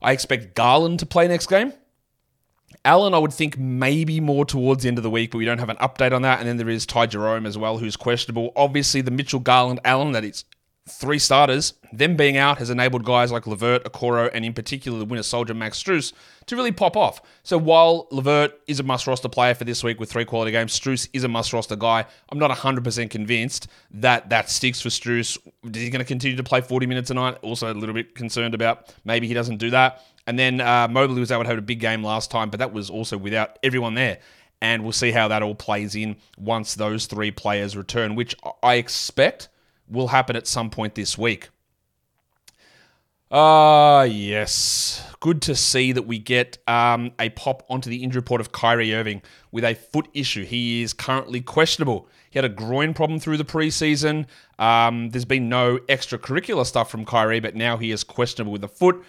I 0.00 0.12
expect 0.12 0.54
Garland 0.54 0.98
to 1.00 1.06
play 1.06 1.28
next 1.28 1.46
game. 1.48 1.74
Allen, 2.86 3.12
I 3.12 3.18
would 3.18 3.34
think 3.34 3.58
maybe 3.58 4.18
more 4.18 4.46
towards 4.46 4.82
the 4.82 4.88
end 4.88 4.96
of 4.96 5.04
the 5.04 5.10
week, 5.10 5.32
but 5.32 5.38
we 5.38 5.44
don't 5.44 5.58
have 5.58 5.68
an 5.68 5.76
update 5.76 6.12
on 6.12 6.22
that. 6.22 6.40
And 6.40 6.48
then 6.48 6.56
there 6.56 6.70
is 6.70 6.86
Ty 6.86 7.06
Jerome 7.06 7.44
as 7.44 7.58
well, 7.58 7.76
who's 7.76 7.96
questionable. 7.96 8.50
Obviously, 8.56 9.02
the 9.02 9.10
Mitchell 9.10 9.40
Garland 9.40 9.80
Allen, 9.84 10.12
that 10.12 10.24
is 10.24 10.46
three 10.88 11.18
starters, 11.18 11.74
them 11.92 12.16
being 12.16 12.36
out 12.36 12.58
has 12.58 12.68
enabled 12.68 13.04
guys 13.04 13.30
like 13.30 13.46
LeVert, 13.46 13.84
Okoro, 13.84 14.28
and 14.32 14.44
in 14.44 14.52
particular 14.52 14.98
the 14.98 15.04
winter 15.04 15.22
soldier 15.22 15.54
Max 15.54 15.80
Strus 15.80 16.12
to 16.46 16.56
really 16.56 16.72
pop 16.72 16.96
off. 16.96 17.22
So 17.44 17.56
while 17.56 18.08
LeVert 18.10 18.60
is 18.66 18.80
a 18.80 18.82
must 18.82 19.06
roster 19.06 19.28
player 19.28 19.54
for 19.54 19.64
this 19.64 19.84
week 19.84 20.00
with 20.00 20.10
three 20.10 20.24
quality 20.24 20.50
games, 20.50 20.78
Strus 20.78 21.08
is 21.12 21.22
a 21.22 21.28
must 21.28 21.52
roster 21.52 21.76
guy. 21.76 22.04
I'm 22.30 22.38
not 22.38 22.50
100% 22.50 23.10
convinced 23.10 23.68
that 23.92 24.30
that 24.30 24.50
sticks 24.50 24.80
for 24.80 24.88
Strus. 24.88 25.38
Is 25.64 25.82
he 25.82 25.90
going 25.90 26.00
to 26.00 26.04
continue 26.04 26.36
to 26.36 26.42
play 26.42 26.60
40 26.60 26.86
minutes 26.86 27.08
tonight? 27.08 27.38
Also 27.42 27.72
a 27.72 27.74
little 27.74 27.94
bit 27.94 28.16
concerned 28.16 28.54
about 28.54 28.92
maybe 29.04 29.28
he 29.28 29.34
doesn't 29.34 29.58
do 29.58 29.70
that. 29.70 30.02
And 30.26 30.36
then 30.38 30.60
uh, 30.60 30.88
Mobley 30.88 31.20
was 31.20 31.30
able 31.30 31.44
to 31.44 31.48
have 31.48 31.58
a 31.58 31.62
big 31.62 31.80
game 31.80 32.02
last 32.02 32.30
time, 32.30 32.50
but 32.50 32.58
that 32.58 32.72
was 32.72 32.90
also 32.90 33.16
without 33.16 33.58
everyone 33.62 33.94
there. 33.94 34.18
And 34.60 34.82
we'll 34.82 34.92
see 34.92 35.10
how 35.10 35.28
that 35.28 35.42
all 35.42 35.56
plays 35.56 35.94
in 35.94 36.16
once 36.38 36.74
those 36.74 37.06
three 37.06 37.32
players 37.32 37.76
return, 37.76 38.14
which 38.14 38.34
I 38.62 38.74
expect 38.74 39.48
will 39.88 40.08
happen 40.08 40.36
at 40.36 40.46
some 40.46 40.70
point 40.70 40.94
this 40.94 41.16
week. 41.16 41.50
Ah, 43.34 44.00
uh, 44.00 44.02
yes. 44.02 45.08
Good 45.20 45.40
to 45.42 45.56
see 45.56 45.92
that 45.92 46.02
we 46.02 46.18
get 46.18 46.58
um, 46.68 47.12
a 47.18 47.30
pop 47.30 47.62
onto 47.70 47.88
the 47.88 48.02
injury 48.02 48.18
report 48.18 48.42
of 48.42 48.52
Kyrie 48.52 48.94
Irving 48.94 49.22
with 49.50 49.64
a 49.64 49.74
foot 49.74 50.08
issue. 50.12 50.44
He 50.44 50.82
is 50.82 50.92
currently 50.92 51.40
questionable. 51.40 52.08
He 52.28 52.38
had 52.38 52.44
a 52.44 52.50
groin 52.50 52.92
problem 52.92 53.20
through 53.20 53.38
the 53.38 53.44
preseason. 53.44 54.26
Um, 54.58 55.10
there's 55.10 55.24
been 55.24 55.48
no 55.48 55.78
extracurricular 55.88 56.66
stuff 56.66 56.90
from 56.90 57.06
Kyrie, 57.06 57.40
but 57.40 57.54
now 57.54 57.78
he 57.78 57.90
is 57.90 58.04
questionable 58.04 58.52
with 58.52 58.64
a 58.64 58.68
foot. 58.68 59.02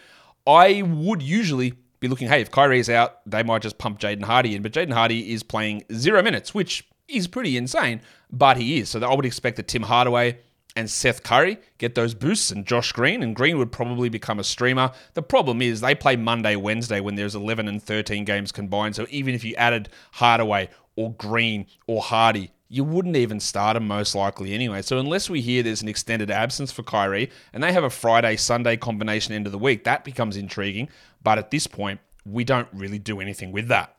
I 0.47 0.83
would 0.83 1.21
usually 1.21 1.73
be 1.99 2.07
looking, 2.07 2.27
hey, 2.27 2.41
if 2.41 2.51
Kyrie's 2.51 2.89
out, 2.89 3.29
they 3.29 3.43
might 3.43 3.61
just 3.61 3.77
pump 3.77 3.99
Jaden 3.99 4.23
Hardy 4.23 4.55
in. 4.55 4.61
But 4.61 4.71
Jaden 4.71 4.93
Hardy 4.93 5.33
is 5.33 5.43
playing 5.43 5.83
zero 5.91 6.21
minutes, 6.21 6.53
which 6.53 6.87
is 7.07 7.27
pretty 7.27 7.57
insane, 7.57 8.01
but 8.31 8.55
he 8.55 8.79
is. 8.79 8.89
So 8.89 9.01
I 9.01 9.13
would 9.13 9.25
expect 9.25 9.57
that 9.57 9.67
Tim 9.67 9.83
Hardaway 9.83 10.39
and 10.75 10.89
Seth 10.89 11.23
Curry 11.23 11.59
get 11.77 11.95
those 11.95 12.13
boosts, 12.13 12.51
and 12.51 12.65
Josh 12.65 12.91
Green, 12.91 13.21
and 13.21 13.35
Green 13.35 13.57
would 13.57 13.71
probably 13.71 14.09
become 14.09 14.39
a 14.39 14.43
streamer. 14.43 14.91
The 15.13 15.21
problem 15.21 15.61
is 15.61 15.81
they 15.81 15.95
play 15.95 16.15
Monday, 16.15 16.55
Wednesday 16.55 16.99
when 16.99 17.15
there's 17.15 17.35
11 17.35 17.67
and 17.67 17.81
13 17.81 18.25
games 18.25 18.51
combined. 18.51 18.95
So 18.95 19.05
even 19.09 19.35
if 19.35 19.43
you 19.43 19.55
added 19.55 19.89
Hardaway 20.13 20.69
or 20.95 21.13
Green 21.13 21.67
or 21.87 22.01
Hardy, 22.01 22.51
you 22.69 22.83
wouldn't 22.83 23.15
even 23.15 23.39
start 23.39 23.77
him 23.77 23.87
most 23.87 24.15
likely 24.15 24.53
anyway. 24.53 24.81
So 24.81 24.97
unless 24.97 25.29
we 25.29 25.41
hear 25.41 25.61
there's 25.61 25.83
an 25.83 25.87
extended 25.87 26.31
absence 26.31 26.71
for 26.71 26.81
Kyrie 26.81 27.29
and 27.53 27.63
they 27.63 27.71
have 27.71 27.83
a 27.83 27.89
Friday 27.89 28.35
Sunday 28.35 28.77
combination 28.77 29.33
end 29.33 29.45
of 29.45 29.51
the 29.51 29.59
week, 29.59 29.83
that 29.83 30.03
becomes 30.03 30.37
intriguing. 30.37 30.89
But 31.21 31.37
at 31.37 31.51
this 31.51 31.67
point, 31.67 31.99
we 32.25 32.43
don't 32.43 32.67
really 32.73 32.99
do 32.99 33.21
anything 33.21 33.51
with 33.51 33.67
that. 33.67 33.95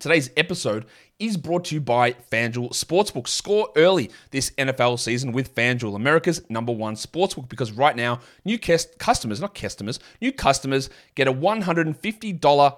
Today's 0.00 0.30
episode 0.36 0.86
is 1.18 1.36
brought 1.36 1.66
to 1.66 1.74
you 1.74 1.80
by 1.80 2.12
FanDuel 2.12 2.70
Sportsbook. 2.70 3.28
Score 3.28 3.68
early 3.76 4.10
this 4.30 4.50
NFL 4.52 4.98
season 4.98 5.32
with 5.32 5.54
FanDuel, 5.54 5.94
America's 5.94 6.42
number 6.48 6.72
one 6.72 6.94
sportsbook, 6.94 7.50
because 7.50 7.70
right 7.72 7.94
now, 7.94 8.20
new 8.44 8.58
customers, 8.58 9.40
not 9.40 9.54
customers, 9.54 10.00
new 10.22 10.32
customers 10.32 10.88
get 11.14 11.28
a 11.28 11.32
$150 11.32 12.76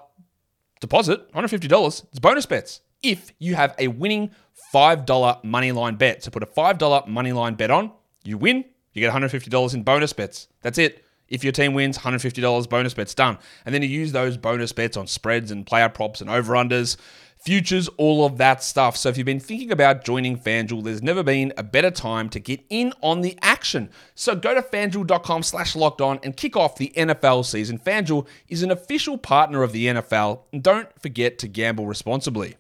deposit, 0.81 1.33
$150. 1.33 2.05
It's 2.11 2.19
bonus 2.19 2.47
bets 2.47 2.81
if 3.03 3.33
you 3.39 3.55
have 3.55 3.75
a 3.79 3.87
winning 3.87 4.33
$5 4.75 5.45
money 5.45 5.71
line 5.71 5.95
bet. 5.95 6.25
So 6.25 6.33
put 6.33 6.43
a 6.43 6.47
$5 6.47 7.07
money 7.07 7.33
line 7.33 7.55
bet 7.55 7.71
on, 7.71 7.93
you 8.25 8.37
win, 8.37 8.65
you 8.93 9.01
get 9.01 9.13
$150 9.13 9.75
in 9.75 9.83
bonus 9.85 10.13
bets. 10.13 10.49
That's 10.61 10.79
it. 10.79 11.05
If 11.33 11.43
your 11.43 11.53
team 11.53 11.73
wins, 11.73 11.97
$150 11.97 12.69
bonus 12.69 12.93
bets 12.93 13.15
done. 13.15 13.39
And 13.65 13.75
then 13.75 13.81
you 13.81 13.89
use 13.89 14.13
those 14.13 14.37
bonus 14.37 14.71
bets 14.71 14.99
on 14.99 15.07
spreads 15.07 15.51
and 15.51 15.67
player 15.67 15.89
props 15.89 16.21
and 16.21 16.29
over-unders, 16.29 16.99
futures, 17.39 17.89
all 17.97 18.27
of 18.27 18.37
that 18.37 18.63
stuff. 18.63 18.99
So 18.99 19.09
if 19.09 19.17
you've 19.17 19.25
been 19.25 19.41
thinking 19.41 19.73
about 19.73 20.05
joining 20.05 20.39
FanDuel, 20.39 20.85
there's 20.85 21.03
never 21.03 21.23
been 21.23 21.55
a 21.57 21.63
better 21.63 21.91
time 21.91 22.29
to 22.29 22.39
get 22.39 22.61
in 22.69 22.93
on 23.01 23.23
the 23.23 23.39
action. 23.41 23.89
So 24.15 24.37
go 24.37 24.55
to 24.55 24.61
FanDuel.com 24.61 25.43
slash 25.43 25.75
locked 25.75 26.03
on 26.03 26.21
and 26.23 26.37
kick 26.37 26.55
off 26.55 26.77
the 26.77 26.93
NFL 26.95 27.47
season. 27.47 27.79
FanDuel 27.79 28.27
is 28.49 28.63
an 28.63 28.71
official 28.71 29.17
partner 29.17 29.63
of 29.63 29.73
the 29.73 29.87
NFL. 29.87 30.41
And 30.53 30.63
don't 30.63 30.89
forget 31.01 31.39
to 31.39 31.49
gamble 31.49 31.87
responsibly. 31.87 32.57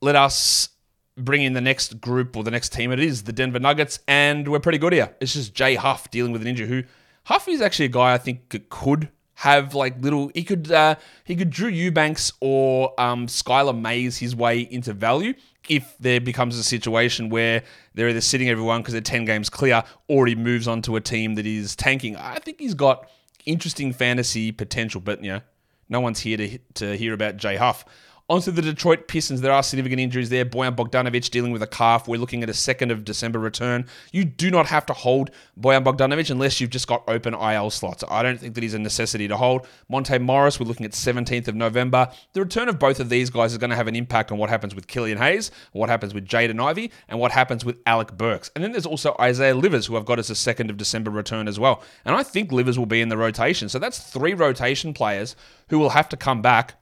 Let 0.00 0.16
us 0.16 0.70
bring 1.16 1.42
in 1.42 1.52
the 1.52 1.60
next 1.60 2.00
group 2.00 2.36
or 2.36 2.42
the 2.42 2.50
next 2.50 2.72
team. 2.72 2.92
It 2.92 3.00
is 3.00 3.24
the 3.24 3.32
Denver 3.32 3.58
Nuggets, 3.58 4.00
and 4.08 4.48
we're 4.48 4.60
pretty 4.60 4.78
good 4.78 4.92
here. 4.92 5.14
It's 5.20 5.34
just 5.34 5.54
Jay 5.54 5.74
Huff 5.74 6.10
dealing 6.10 6.32
with 6.32 6.42
an 6.42 6.48
injury. 6.48 6.66
Who 6.66 6.82
Huff 7.24 7.48
is 7.48 7.60
actually 7.60 7.86
a 7.86 7.90
guy 7.90 8.12
I 8.14 8.18
think 8.18 8.68
could 8.68 9.08
have 9.36 9.74
like 9.74 10.00
little. 10.00 10.30
He 10.34 10.44
could 10.44 10.70
uh, 10.70 10.96
he 11.24 11.36
could 11.36 11.50
Drew 11.50 11.68
Eubanks 11.68 12.32
or 12.40 12.98
um, 13.00 13.26
Skylar 13.26 13.78
Mays 13.78 14.18
his 14.18 14.34
way 14.34 14.60
into 14.60 14.92
value 14.92 15.34
if 15.68 15.96
there 15.98 16.20
becomes 16.20 16.58
a 16.58 16.62
situation 16.62 17.30
where 17.30 17.62
they're 17.94 18.08
either 18.08 18.20
sitting 18.20 18.48
everyone 18.48 18.82
because 18.82 18.92
they're 18.92 19.00
ten 19.00 19.24
games 19.24 19.48
clear, 19.50 19.82
or 20.08 20.26
he 20.26 20.34
moves 20.34 20.68
on 20.68 20.82
to 20.82 20.96
a 20.96 21.00
team 21.00 21.34
that 21.36 21.46
is 21.46 21.74
tanking. 21.76 22.16
I 22.16 22.38
think 22.38 22.60
he's 22.60 22.74
got 22.74 23.08
interesting 23.44 23.92
fantasy 23.92 24.52
potential, 24.52 25.00
but 25.00 25.22
you 25.22 25.32
know, 25.32 25.40
no 25.88 26.00
one's 26.00 26.20
here 26.20 26.36
to 26.36 26.58
to 26.74 26.96
hear 26.96 27.12
about 27.12 27.36
Jay 27.36 27.56
Huff. 27.56 27.84
Onto 28.26 28.50
the 28.50 28.62
Detroit 28.62 29.06
Pistons. 29.06 29.42
There 29.42 29.52
are 29.52 29.62
significant 29.62 30.00
injuries 30.00 30.30
there. 30.30 30.46
Bojan 30.46 30.74
Bogdanovic 30.74 31.28
dealing 31.28 31.52
with 31.52 31.62
a 31.62 31.66
calf. 31.66 32.08
We're 32.08 32.18
looking 32.18 32.42
at 32.42 32.48
a 32.48 32.54
2nd 32.54 32.90
of 32.90 33.04
December 33.04 33.38
return. 33.38 33.84
You 34.12 34.24
do 34.24 34.50
not 34.50 34.64
have 34.68 34.86
to 34.86 34.94
hold 34.94 35.30
Bojan 35.60 35.84
Bogdanovic 35.84 36.30
unless 36.30 36.58
you've 36.58 36.70
just 36.70 36.88
got 36.88 37.04
open 37.06 37.34
IL 37.34 37.68
slots. 37.68 38.02
I 38.08 38.22
don't 38.22 38.40
think 38.40 38.54
that 38.54 38.62
he's 38.62 38.72
a 38.72 38.78
necessity 38.78 39.28
to 39.28 39.36
hold. 39.36 39.66
Monte 39.90 40.16
Morris, 40.20 40.58
we're 40.58 40.64
looking 40.64 40.86
at 40.86 40.92
17th 40.92 41.48
of 41.48 41.54
November. 41.54 42.08
The 42.32 42.40
return 42.40 42.70
of 42.70 42.78
both 42.78 42.98
of 42.98 43.10
these 43.10 43.28
guys 43.28 43.52
is 43.52 43.58
going 43.58 43.68
to 43.68 43.76
have 43.76 43.88
an 43.88 43.96
impact 43.96 44.32
on 44.32 44.38
what 44.38 44.48
happens 44.48 44.74
with 44.74 44.86
Killian 44.86 45.18
Hayes, 45.18 45.50
what 45.72 45.90
happens 45.90 46.14
with 46.14 46.26
Jaden 46.26 46.64
Ivey, 46.64 46.92
and 47.10 47.20
what 47.20 47.30
happens 47.30 47.62
with 47.62 47.78
Alec 47.84 48.16
Burks. 48.16 48.50
And 48.54 48.64
then 48.64 48.72
there's 48.72 48.86
also 48.86 49.14
Isaiah 49.20 49.54
Livers, 49.54 49.84
who 49.84 49.98
I've 49.98 50.06
got 50.06 50.18
as 50.18 50.30
a 50.30 50.32
2nd 50.32 50.70
of 50.70 50.78
December 50.78 51.10
return 51.10 51.46
as 51.46 51.60
well. 51.60 51.82
And 52.06 52.16
I 52.16 52.22
think 52.22 52.52
Livers 52.52 52.78
will 52.78 52.86
be 52.86 53.02
in 53.02 53.10
the 53.10 53.18
rotation. 53.18 53.68
So 53.68 53.78
that's 53.78 53.98
three 53.98 54.32
rotation 54.32 54.94
players 54.94 55.36
who 55.68 55.78
will 55.78 55.90
have 55.90 56.08
to 56.08 56.16
come 56.16 56.40
back 56.40 56.76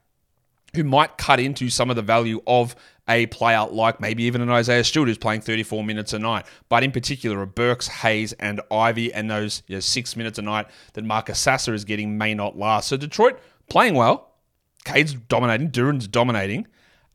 who 0.74 0.84
might 0.84 1.18
cut 1.18 1.40
into 1.40 1.68
some 1.68 1.90
of 1.90 1.96
the 1.96 2.02
value 2.02 2.40
of 2.46 2.74
a 3.08 3.26
player 3.26 3.66
like 3.66 4.00
maybe 4.00 4.22
even 4.24 4.40
an 4.40 4.50
Isaiah 4.50 4.84
Stewart 4.84 5.08
who's 5.08 5.18
playing 5.18 5.40
34 5.40 5.84
minutes 5.84 6.12
a 6.12 6.18
night. 6.18 6.46
But 6.68 6.84
in 6.84 6.92
particular, 6.92 7.42
a 7.42 7.46
Burks, 7.46 7.88
Hayes, 7.88 8.32
and 8.34 8.60
Ivey, 8.70 9.12
and 9.12 9.30
those 9.30 9.62
you 9.66 9.76
know, 9.76 9.80
six 9.80 10.16
minutes 10.16 10.38
a 10.38 10.42
night 10.42 10.66
that 10.94 11.04
Marcus 11.04 11.38
Sasser 11.38 11.74
is 11.74 11.84
getting 11.84 12.16
may 12.16 12.34
not 12.34 12.56
last. 12.56 12.88
So 12.88 12.96
Detroit 12.96 13.38
playing 13.68 13.94
well. 13.94 14.32
Cade's 14.84 15.14
dominating, 15.14 15.68
Duren's 15.68 16.08
dominating, 16.08 16.66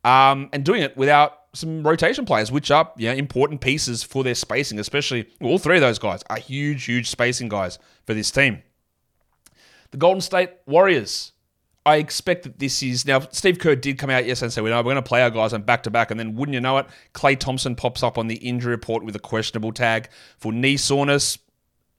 um, 0.04 0.48
and 0.52 0.64
doing 0.64 0.82
it 0.82 0.96
without 0.96 1.38
some 1.52 1.82
rotation 1.82 2.24
players, 2.24 2.50
which 2.50 2.70
are 2.70 2.90
yeah, 2.96 3.12
important 3.12 3.60
pieces 3.60 4.02
for 4.02 4.24
their 4.24 4.34
spacing, 4.34 4.78
especially 4.78 5.28
well, 5.40 5.52
all 5.52 5.58
three 5.58 5.76
of 5.76 5.82
those 5.82 5.98
guys 5.98 6.22
are 6.30 6.38
huge, 6.38 6.84
huge 6.84 7.08
spacing 7.08 7.48
guys 7.48 7.78
for 8.06 8.14
this 8.14 8.30
team. 8.30 8.62
The 9.90 9.96
Golden 9.96 10.20
State 10.20 10.50
Warriors. 10.66 11.32
I 11.88 11.96
expect 11.96 12.42
that 12.42 12.58
this 12.58 12.82
is 12.82 13.06
now. 13.06 13.20
Steve 13.30 13.58
Kerr 13.58 13.74
did 13.74 13.96
come 13.98 14.10
out 14.10 14.26
yesterday 14.26 14.46
and 14.46 14.52
say, 14.52 14.60
"We 14.60 14.68
know 14.68 14.76
we're 14.76 14.92
going 14.92 14.96
to 14.96 15.02
play 15.02 15.22
our 15.22 15.30
guys 15.30 15.54
on 15.54 15.62
back 15.62 15.84
to 15.84 15.90
back," 15.90 16.10
and 16.10 16.20
then 16.20 16.34
wouldn't 16.34 16.52
you 16.52 16.60
know 16.60 16.76
it, 16.76 16.86
Klay 17.14 17.38
Thompson 17.38 17.74
pops 17.74 18.02
up 18.02 18.18
on 18.18 18.26
the 18.26 18.36
injury 18.36 18.72
report 18.72 19.04
with 19.04 19.16
a 19.16 19.18
questionable 19.18 19.72
tag 19.72 20.10
for 20.36 20.52
knee 20.52 20.76
soreness. 20.76 21.38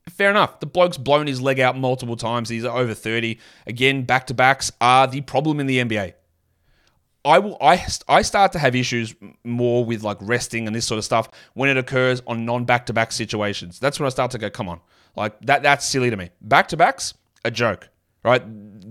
Fair 0.08 0.30
enough. 0.30 0.60
The 0.60 0.68
bloke's 0.68 0.98
blown 0.98 1.26
his 1.26 1.42
leg 1.42 1.60
out 1.60 1.76
multiple 1.76 2.16
times. 2.16 2.50
He's 2.50 2.66
over 2.66 2.94
30. 2.94 3.40
Again, 3.66 4.04
back 4.04 4.28
to 4.28 4.36
backs 4.36 4.72
are 4.80 5.08
the 5.08 5.22
problem 5.22 5.60
in 5.60 5.66
the 5.66 5.80
NBA. 5.80 6.14
I 7.26 7.40
will 7.40 7.58
I 7.60 7.84
I 8.08 8.22
start 8.22 8.52
to 8.52 8.60
have 8.60 8.76
issues 8.76 9.16
more 9.44 9.84
with 9.84 10.04
like 10.04 10.18
resting 10.22 10.68
and 10.68 10.76
this 10.76 10.86
sort 10.86 11.00
of 11.00 11.04
stuff 11.04 11.30
when 11.56 11.68
it 11.68 11.78
occurs 11.78 12.22
on 12.28 12.46
non 12.46 12.64
back 12.66 12.86
to 12.86 12.94
back 12.94 13.12
situations. 13.12 13.80
That's 13.80 14.00
when 14.00 14.06
I 14.06 14.10
start 14.10 14.30
to 14.32 14.38
go, 14.38 14.52
come 14.52 14.70
on, 14.70 14.82
like 15.16 15.42
that 15.42 15.64
that's 15.64 15.84
silly 15.84 16.12
to 16.12 16.16
me. 16.16 16.30
Back 16.42 16.68
to 16.68 16.78
backs, 16.78 17.16
a 17.44 17.50
joke 17.50 17.90
right? 18.24 18.44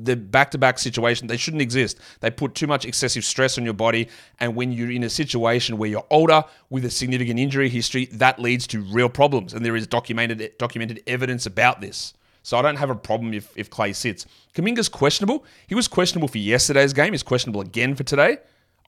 The 0.05 0.17
back 0.17 0.51
to 0.53 0.59
back 0.59 0.79
situation, 0.79 1.27
they 1.27 1.37
shouldn't 1.37 1.63
exist. 1.63 1.99
They 2.21 2.31
put 2.31 2.55
too 2.55 2.67
much 2.67 2.85
excessive 2.85 3.25
stress 3.25 3.59
on 3.59 3.65
your 3.65 3.75
body. 3.75 4.09
And 4.41 4.55
when 4.55 4.73
you're 4.73 4.91
in 4.91 5.05
a 5.05 5.11
situation 5.11 5.77
where 5.77 5.91
you're 5.91 6.07
older 6.11 6.45
with 6.71 6.85
a 6.85 6.91
significant 6.91 7.39
injury 7.39 7.69
history, 7.69 8.07
that 8.13 8.39
leads 8.39 8.67
to 8.69 8.81
real 8.81 9.09
problems. 9.09 9.53
And 9.53 9.65
there 9.65 9.77
is 9.77 9.87
documented 9.87 10.53
documented 10.59 11.03
evidence 11.07 11.47
about 11.47 11.81
this. 11.81 12.15
So 12.43 12.57
I 12.57 12.63
don't 12.63 12.77
have 12.77 12.89
a 12.89 12.95
problem 12.95 13.35
if, 13.35 13.53
if 13.57 13.69
Klay 13.69 13.95
sits. 13.95 14.25
Kuminga's 14.55 14.89
questionable. 14.89 15.45
He 15.67 15.75
was 15.75 15.89
questionable 15.89 16.29
for 16.29 16.39
yesterday's 16.39 16.95
game. 16.95 17.13
He's 17.13 17.23
questionable 17.23 17.61
again 17.61 17.95
for 17.95 18.05
today. 18.05 18.39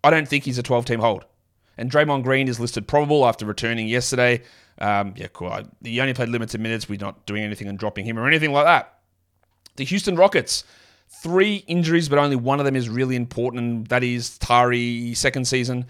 I 0.03 0.11
don't 0.11 0.27
think 0.27 0.45
he's 0.45 0.57
a 0.57 0.63
12 0.63 0.87
team 0.87 1.01
hold. 1.01 1.27
And 1.77 1.91
Draymond 1.91 2.23
Green 2.23 2.49
is 2.49 2.59
listed 2.59 2.87
probable 2.87 3.27
after 3.27 3.45
returning 3.45 3.89
yesterday. 3.89 4.43
Um, 4.79 5.15
yeah, 5.17 5.29
cool. 5.33 5.55
He 5.83 6.01
only 6.01 6.15
played 6.15 6.31
limited 6.31 6.61
minutes. 6.61 6.89
We're 6.89 6.99
not 7.01 7.27
doing 7.27 7.43
anything 7.43 7.69
and 7.69 7.79
dropping 7.79 8.07
him 8.07 8.19
or 8.19 8.27
anything 8.27 8.53
like 8.53 8.65
that. 8.65 9.00
The 9.77 9.85
Houston 9.85 10.17
Rockets, 10.17 10.65
three 11.23 11.65
injuries, 11.67 12.09
but 12.09 12.19
only 12.19 12.37
one 12.37 12.59
of 12.59 12.67
them 12.67 12.77
is 12.77 12.89
really 12.89 13.17
important, 13.17 13.63
and 13.63 13.87
that 13.89 14.03
is 14.03 14.39
Tari 14.39 15.15
second 15.15 15.47
season. 15.47 15.87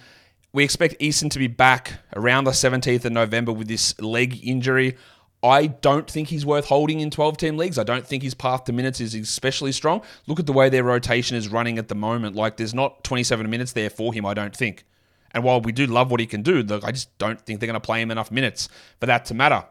We 0.53 0.65
expect 0.65 0.99
Eason 1.01 1.31
to 1.31 1.39
be 1.39 1.47
back 1.47 1.95
around 2.17 2.45
the 2.45 2.51
17th 2.51 3.05
of 3.05 3.13
November 3.13 3.53
with 3.53 3.69
this 3.69 3.99
leg 4.01 4.41
injury. 4.43 4.97
I 5.43 5.69
don't 5.69 6.11
think 6.11 6.29
he's 6.29 6.45
worth 6.45 6.67
holding 6.67 7.01
in 7.01 7.11
12 7.11 7.37
team 7.39 7.57
leagues. 7.57 7.79
I 7.79 7.85
don't 7.85 8.07
think 8.07 8.23
his 8.23 8.35
path 8.35 8.65
to 8.65 8.73
minutes 8.73 9.01
is 9.01 9.15
especially 9.15 9.73
strong. 9.73 10.03
Look 10.27 10.39
at 10.39 10.47
the 10.47 10.53
way 10.53 10.69
their 10.69 10.85
rotation 10.85 11.37
is 11.37 11.49
running 11.49 11.79
at 11.79 11.89
the 11.89 11.95
moment. 11.95 12.37
Like, 12.37 12.57
there's 12.57 12.75
not 12.75 13.05
27 13.05 13.49
minutes 13.49 13.73
there 13.73 13.89
for 13.89 14.13
him, 14.13 14.27
I 14.27 14.35
don't 14.35 14.55
think. 14.55 14.85
And 15.33 15.45
while 15.45 15.61
we 15.61 15.73
do 15.73 15.87
love 15.87 16.11
what 16.11 16.21
he 16.21 16.27
can 16.27 16.43
do, 16.43 16.63
look, 16.63 16.85
I 16.85 16.91
just 16.93 17.17
don't 17.19 17.41
think 17.41 17.61
they're 17.61 17.69
going 17.69 17.75
to 17.75 17.81
play 17.81 18.03
him 18.03 18.11
enough 18.11 18.31
minutes 18.31 18.69
for 18.99 19.07
that 19.07 19.25
to 19.27 19.35
matter. 19.35 19.65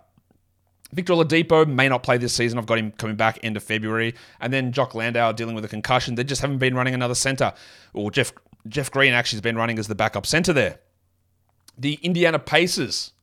Victor 0.92 1.14
Oladipo 1.14 1.68
may 1.68 1.88
not 1.88 2.04
play 2.04 2.18
this 2.18 2.34
season. 2.34 2.58
I've 2.58 2.66
got 2.66 2.80
him 2.80 2.92
coming 2.92 3.16
back 3.16 3.40
end 3.44 3.56
of 3.58 3.64
February. 3.64 4.16
And 4.40 4.52
then 4.52 4.72
Jock 4.72 4.96
Landale 4.96 5.34
dealing 5.34 5.56
with 5.56 5.66
a 5.66 5.68
concussion. 5.68 6.16
They 6.16 6.24
just 6.24 6.42
haven't 6.42 6.58
been 6.58 6.76
running 6.76 6.94
another 6.94 7.16
center. 7.16 7.54
Or 7.94 8.12
Jeff 8.12 8.34
Jeff 8.68 8.92
Green 8.92 9.14
actually 9.14 9.38
has 9.38 9.42
been 9.42 9.56
running 9.56 9.80
as 9.80 9.88
the 9.88 9.96
backup 9.96 10.26
center 10.26 10.52
there. 10.52 10.80
The 11.78 11.94
Indiana 12.02 12.40
Pacers, 12.40 13.14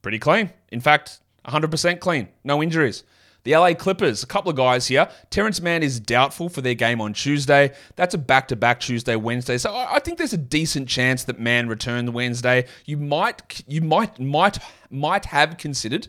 pretty 0.00 0.18
clean. 0.18 0.50
In 0.70 0.80
fact, 0.80 1.20
100% 1.46 2.00
clean. 2.00 2.28
No 2.44 2.62
injuries. 2.62 3.04
The 3.44 3.56
LA 3.56 3.74
Clippers, 3.74 4.22
a 4.22 4.26
couple 4.26 4.50
of 4.50 4.56
guys 4.56 4.86
here. 4.86 5.08
Terance 5.30 5.60
Mann 5.60 5.82
is 5.82 5.98
doubtful 5.98 6.48
for 6.48 6.60
their 6.60 6.74
game 6.74 7.00
on 7.00 7.12
Tuesday. 7.12 7.72
That's 7.96 8.14
a 8.14 8.18
back 8.18 8.48
to 8.48 8.56
back 8.56 8.78
Tuesday, 8.78 9.16
Wednesday. 9.16 9.58
So 9.58 9.74
I 9.74 9.98
think 9.98 10.16
there's 10.16 10.32
a 10.32 10.38
decent 10.38 10.88
chance 10.88 11.24
that 11.24 11.40
Mann 11.40 11.68
return 11.68 12.04
the 12.04 12.12
Wednesday. 12.12 12.66
You 12.86 12.96
might, 12.98 13.64
you 13.66 13.80
might, 13.80 14.20
might, 14.20 14.58
might 14.90 15.26
have 15.26 15.58
considered 15.58 16.08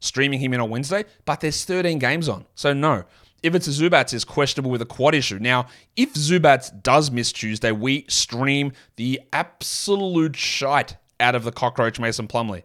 streaming 0.00 0.40
him 0.40 0.54
in 0.54 0.60
on 0.60 0.70
Wednesday, 0.70 1.04
but 1.24 1.40
there's 1.40 1.64
13 1.64 1.98
games 1.98 2.28
on. 2.28 2.46
So 2.54 2.72
no. 2.72 3.04
Ivica 3.42 3.70
Zubac 3.70 4.12
is 4.12 4.24
questionable 4.24 4.70
with 4.70 4.82
a 4.82 4.86
quad 4.86 5.14
issue. 5.14 5.38
Now, 5.38 5.66
if 5.94 6.14
Zubats 6.14 6.82
does 6.82 7.10
miss 7.10 7.32
Tuesday, 7.32 7.70
we 7.70 8.04
stream 8.08 8.72
the 8.96 9.20
absolute 9.32 10.36
shite 10.36 10.96
out 11.20 11.34
of 11.34 11.44
the 11.44 11.52
cockroach 11.52 12.00
Mason 12.00 12.26
Plumlee. 12.26 12.62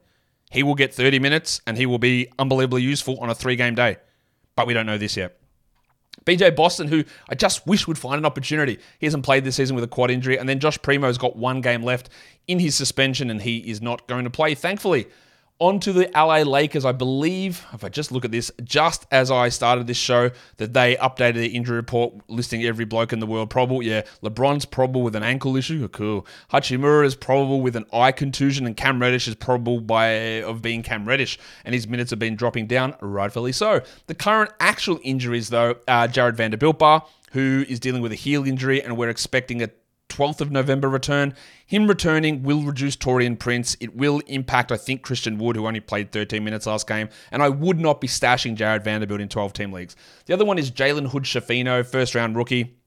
He 0.49 0.63
will 0.63 0.75
get 0.75 0.93
30 0.93 1.19
minutes 1.19 1.61
and 1.67 1.77
he 1.77 1.85
will 1.85 1.99
be 1.99 2.27
unbelievably 2.39 2.81
useful 2.81 3.17
on 3.19 3.29
a 3.29 3.35
three 3.35 3.55
game 3.55 3.75
day. 3.75 3.97
But 4.55 4.67
we 4.67 4.73
don't 4.73 4.85
know 4.85 4.97
this 4.97 5.15
yet. 5.15 5.37
BJ 6.25 6.55
Boston, 6.55 6.87
who 6.87 7.03
I 7.29 7.35
just 7.35 7.65
wish 7.65 7.87
would 7.87 7.97
find 7.97 8.17
an 8.17 8.25
opportunity. 8.25 8.79
He 8.99 9.07
hasn't 9.07 9.23
played 9.23 9.43
this 9.43 9.55
season 9.55 9.75
with 9.75 9.83
a 9.83 9.87
quad 9.87 10.11
injury. 10.11 10.37
And 10.37 10.47
then 10.47 10.59
Josh 10.59 10.77
Primo's 10.79 11.17
got 11.17 11.35
one 11.35 11.61
game 11.61 11.83
left 11.83 12.09
in 12.47 12.59
his 12.59 12.75
suspension 12.75 13.29
and 13.29 13.41
he 13.41 13.57
is 13.57 13.81
not 13.81 14.07
going 14.07 14.25
to 14.25 14.29
play, 14.29 14.53
thankfully. 14.55 15.07
On 15.61 15.79
to 15.81 15.93
the 15.93 16.09
LA 16.15 16.37
Lakers, 16.37 16.85
I 16.85 16.91
believe, 16.91 17.63
if 17.71 17.83
I 17.83 17.89
just 17.89 18.11
look 18.11 18.25
at 18.25 18.31
this, 18.31 18.51
just 18.63 19.05
as 19.11 19.29
I 19.29 19.49
started 19.49 19.85
this 19.85 19.95
show, 19.95 20.31
that 20.57 20.73
they 20.73 20.95
updated 20.95 21.35
the 21.35 21.49
injury 21.49 21.75
report 21.75 22.15
listing 22.27 22.63
every 22.63 22.83
bloke 22.83 23.13
in 23.13 23.19
the 23.19 23.27
world 23.27 23.51
probable. 23.51 23.83
Yeah, 23.83 24.01
LeBron's 24.23 24.65
probable 24.65 25.03
with 25.03 25.15
an 25.15 25.21
ankle 25.21 25.55
issue. 25.55 25.83
Oh, 25.83 25.87
cool. 25.87 26.25
Hachimura 26.51 27.05
is 27.05 27.13
probable 27.13 27.61
with 27.61 27.75
an 27.75 27.85
eye 27.93 28.11
contusion, 28.11 28.65
and 28.65 28.75
Cam 28.75 28.99
Reddish 28.99 29.27
is 29.27 29.35
probable 29.35 29.81
by 29.81 30.07
of 30.41 30.63
being 30.63 30.81
Cam 30.81 31.07
Reddish, 31.07 31.37
and 31.63 31.75
his 31.75 31.87
minutes 31.87 32.09
have 32.09 32.17
been 32.17 32.35
dropping 32.35 32.65
down, 32.65 32.95
rightfully 32.99 33.51
so. 33.51 33.81
The 34.07 34.15
current 34.15 34.49
actual 34.59 34.99
injuries, 35.03 35.49
though, 35.49 35.75
are 35.87 36.07
Jarred 36.07 36.37
Vanderbilt 36.37 36.79
Bar, 36.79 37.05
who 37.33 37.65
is 37.69 37.79
dealing 37.79 38.01
with 38.01 38.11
a 38.11 38.15
heel 38.15 38.47
injury, 38.47 38.81
and 38.81 38.97
we're 38.97 39.09
expecting 39.09 39.61
a 39.61 39.69
12th 40.11 40.41
of 40.41 40.51
November 40.51 40.89
return. 40.89 41.33
Him 41.65 41.87
returning 41.87 42.43
will 42.43 42.61
reduce 42.63 42.95
Taurean 42.95 43.39
Prince. 43.39 43.77
It 43.79 43.95
will 43.95 44.19
impact, 44.27 44.71
I 44.71 44.77
think, 44.77 45.01
Christian 45.01 45.37
Wood, 45.37 45.55
who 45.55 45.67
only 45.67 45.79
played 45.79 46.11
13 46.11 46.43
minutes 46.43 46.65
last 46.65 46.87
game. 46.87 47.09
And 47.31 47.41
I 47.41 47.49
would 47.49 47.79
not 47.79 48.01
be 48.01 48.07
stashing 48.07 48.55
Jarred 48.55 48.83
Vanderbilt 48.83 49.21
in 49.21 49.29
12 49.29 49.53
team 49.53 49.71
leagues. 49.71 49.95
The 50.25 50.33
other 50.33 50.45
one 50.45 50.57
is 50.57 50.71
Jalen 50.71 51.07
Hood 51.07 51.23
Schifino, 51.23 51.85
first 51.85 52.13
round 52.13 52.35
rookie. 52.35 52.77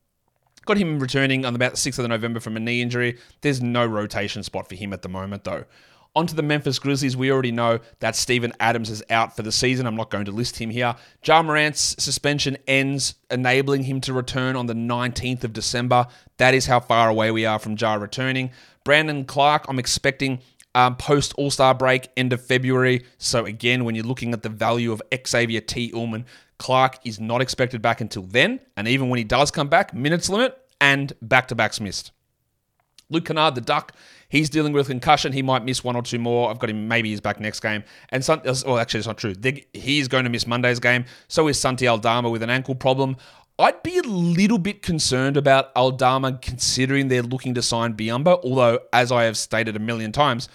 Got 0.66 0.78
him 0.78 0.98
returning 0.98 1.44
on 1.44 1.54
about 1.54 1.72
the 1.72 1.78
6th 1.78 1.98
of 1.98 2.08
November 2.08 2.40
from 2.40 2.56
a 2.56 2.60
knee 2.60 2.80
injury. 2.80 3.18
There's 3.42 3.62
no 3.62 3.84
rotation 3.84 4.42
spot 4.42 4.68
for 4.68 4.74
him 4.74 4.92
at 4.92 5.02
the 5.02 5.08
moment, 5.08 5.44
though. 5.44 5.64
Onto 6.16 6.36
the 6.36 6.42
Memphis 6.42 6.78
Grizzlies, 6.78 7.16
we 7.16 7.32
already 7.32 7.50
know 7.50 7.80
that 7.98 8.14
Steven 8.14 8.52
Adams 8.60 8.88
is 8.88 9.02
out 9.10 9.34
for 9.34 9.42
the 9.42 9.50
season. 9.50 9.84
I'm 9.84 9.96
not 9.96 10.10
going 10.10 10.26
to 10.26 10.30
list 10.30 10.58
him 10.58 10.70
here. 10.70 10.94
Ja 11.24 11.42
Morant's 11.42 11.96
suspension 11.98 12.56
ends, 12.68 13.16
enabling 13.32 13.82
him 13.82 14.00
to 14.02 14.12
return 14.12 14.54
on 14.54 14.66
the 14.66 14.74
19th 14.74 15.42
of 15.42 15.52
December. 15.52 16.06
That 16.36 16.54
is 16.54 16.66
how 16.66 16.78
far 16.78 17.08
away 17.08 17.32
we 17.32 17.44
are 17.46 17.58
from 17.58 17.76
Ja 17.76 17.94
returning. 17.94 18.52
Brandon 18.84 19.24
Clarke, 19.24 19.64
I'm 19.68 19.80
expecting 19.80 20.38
um, 20.76 20.96
post 20.96 21.34
All 21.36 21.50
Star 21.50 21.74
break, 21.74 22.08
end 22.16 22.32
of 22.32 22.44
February. 22.44 23.04
So 23.18 23.44
again, 23.44 23.84
when 23.84 23.96
you're 23.96 24.04
looking 24.04 24.32
at 24.32 24.42
the 24.42 24.48
value 24.48 24.92
of 24.92 25.02
Xavier 25.26 25.60
T. 25.60 25.90
Ullman, 25.92 26.26
Clarke 26.58 26.98
is 27.04 27.18
not 27.18 27.40
expected 27.40 27.82
back 27.82 28.00
until 28.00 28.22
then. 28.22 28.60
And 28.76 28.86
even 28.86 29.08
when 29.08 29.18
he 29.18 29.24
does 29.24 29.50
come 29.50 29.68
back, 29.68 29.92
minutes 29.92 30.28
limit 30.28 30.56
and 30.80 31.12
back 31.20 31.48
to 31.48 31.54
backs 31.54 31.80
missed. 31.80 32.12
Luke 33.10 33.26
Kennard, 33.26 33.54
the 33.54 33.60
Duck, 33.60 33.92
he's 34.28 34.50
dealing 34.50 34.72
with 34.72 34.88
concussion. 34.88 35.32
He 35.32 35.42
might 35.42 35.64
miss 35.64 35.82
one 35.84 35.96
or 35.96 36.02
two 36.02 36.18
more. 36.18 36.50
I've 36.50 36.58
got 36.58 36.70
him. 36.70 36.88
Maybe 36.88 37.10
he's 37.10 37.20
back 37.20 37.40
next 37.40 37.60
game. 37.60 37.84
And 38.10 38.24
some, 38.24 38.40
well, 38.44 38.78
actually, 38.78 38.98
it's 38.98 39.06
not 39.06 39.18
true. 39.18 39.34
he's 39.72 40.08
going 40.08 40.24
to 40.24 40.30
miss 40.30 40.46
Monday's 40.46 40.80
game. 40.80 41.04
So 41.28 41.48
is 41.48 41.60
Santi 41.60 41.86
Aldama 41.86 42.30
with 42.30 42.42
an 42.42 42.50
ankle 42.50 42.74
problem. 42.74 43.16
I'd 43.58 43.82
be 43.84 43.98
a 43.98 44.02
little 44.02 44.58
bit 44.58 44.82
concerned 44.82 45.36
about 45.36 45.70
Aldama 45.76 46.40
considering 46.42 47.06
they're 47.06 47.22
looking 47.22 47.54
to 47.54 47.62
sign 47.62 47.94
Biombo, 47.94 48.40
Although, 48.42 48.80
as 48.92 49.12
I 49.12 49.24
have 49.24 49.36
stated 49.36 49.76
a 49.76 49.78
million 49.78 50.10
times, 50.10 50.48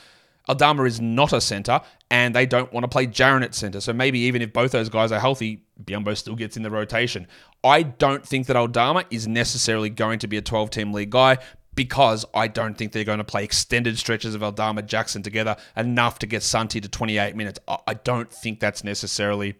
Aldama 0.49 0.83
is 0.83 0.99
not 0.99 1.31
a 1.31 1.39
center, 1.39 1.79
and 2.11 2.35
they 2.35 2.45
don't 2.45 2.73
want 2.73 2.83
to 2.83 2.88
play 2.88 3.05
Jaren 3.07 3.43
at 3.43 3.53
center. 3.53 3.79
So 3.79 3.93
maybe 3.93 4.19
even 4.19 4.41
if 4.41 4.51
both 4.51 4.71
those 4.71 4.89
guys 4.89 5.11
are 5.11 5.19
healthy, 5.19 5.61
Biombo 5.81 6.17
still 6.17 6.35
gets 6.35 6.57
in 6.57 6.63
the 6.63 6.71
rotation. 6.71 7.27
I 7.63 7.83
don't 7.83 8.25
think 8.25 8.47
that 8.47 8.57
Aldama 8.57 9.05
is 9.11 9.27
necessarily 9.27 9.89
going 9.89 10.19
to 10.19 10.27
be 10.27 10.38
a 10.38 10.41
12 10.41 10.71
team 10.71 10.91
league 10.91 11.11
guy, 11.11 11.38
because 11.75 12.25
I 12.33 12.47
don't 12.47 12.77
think 12.77 12.91
they're 12.91 13.03
going 13.03 13.19
to 13.19 13.23
play 13.23 13.43
extended 13.43 13.97
stretches 13.97 14.35
of 14.35 14.43
Aldama 14.43 14.81
Jackson 14.83 15.23
together 15.23 15.55
enough 15.77 16.19
to 16.19 16.27
get 16.27 16.43
Santi 16.43 16.81
to 16.81 16.89
28 16.89 17.35
minutes. 17.35 17.59
I 17.67 17.93
don't 17.93 18.31
think 18.31 18.59
that's 18.59 18.83
necessarily 18.83 19.55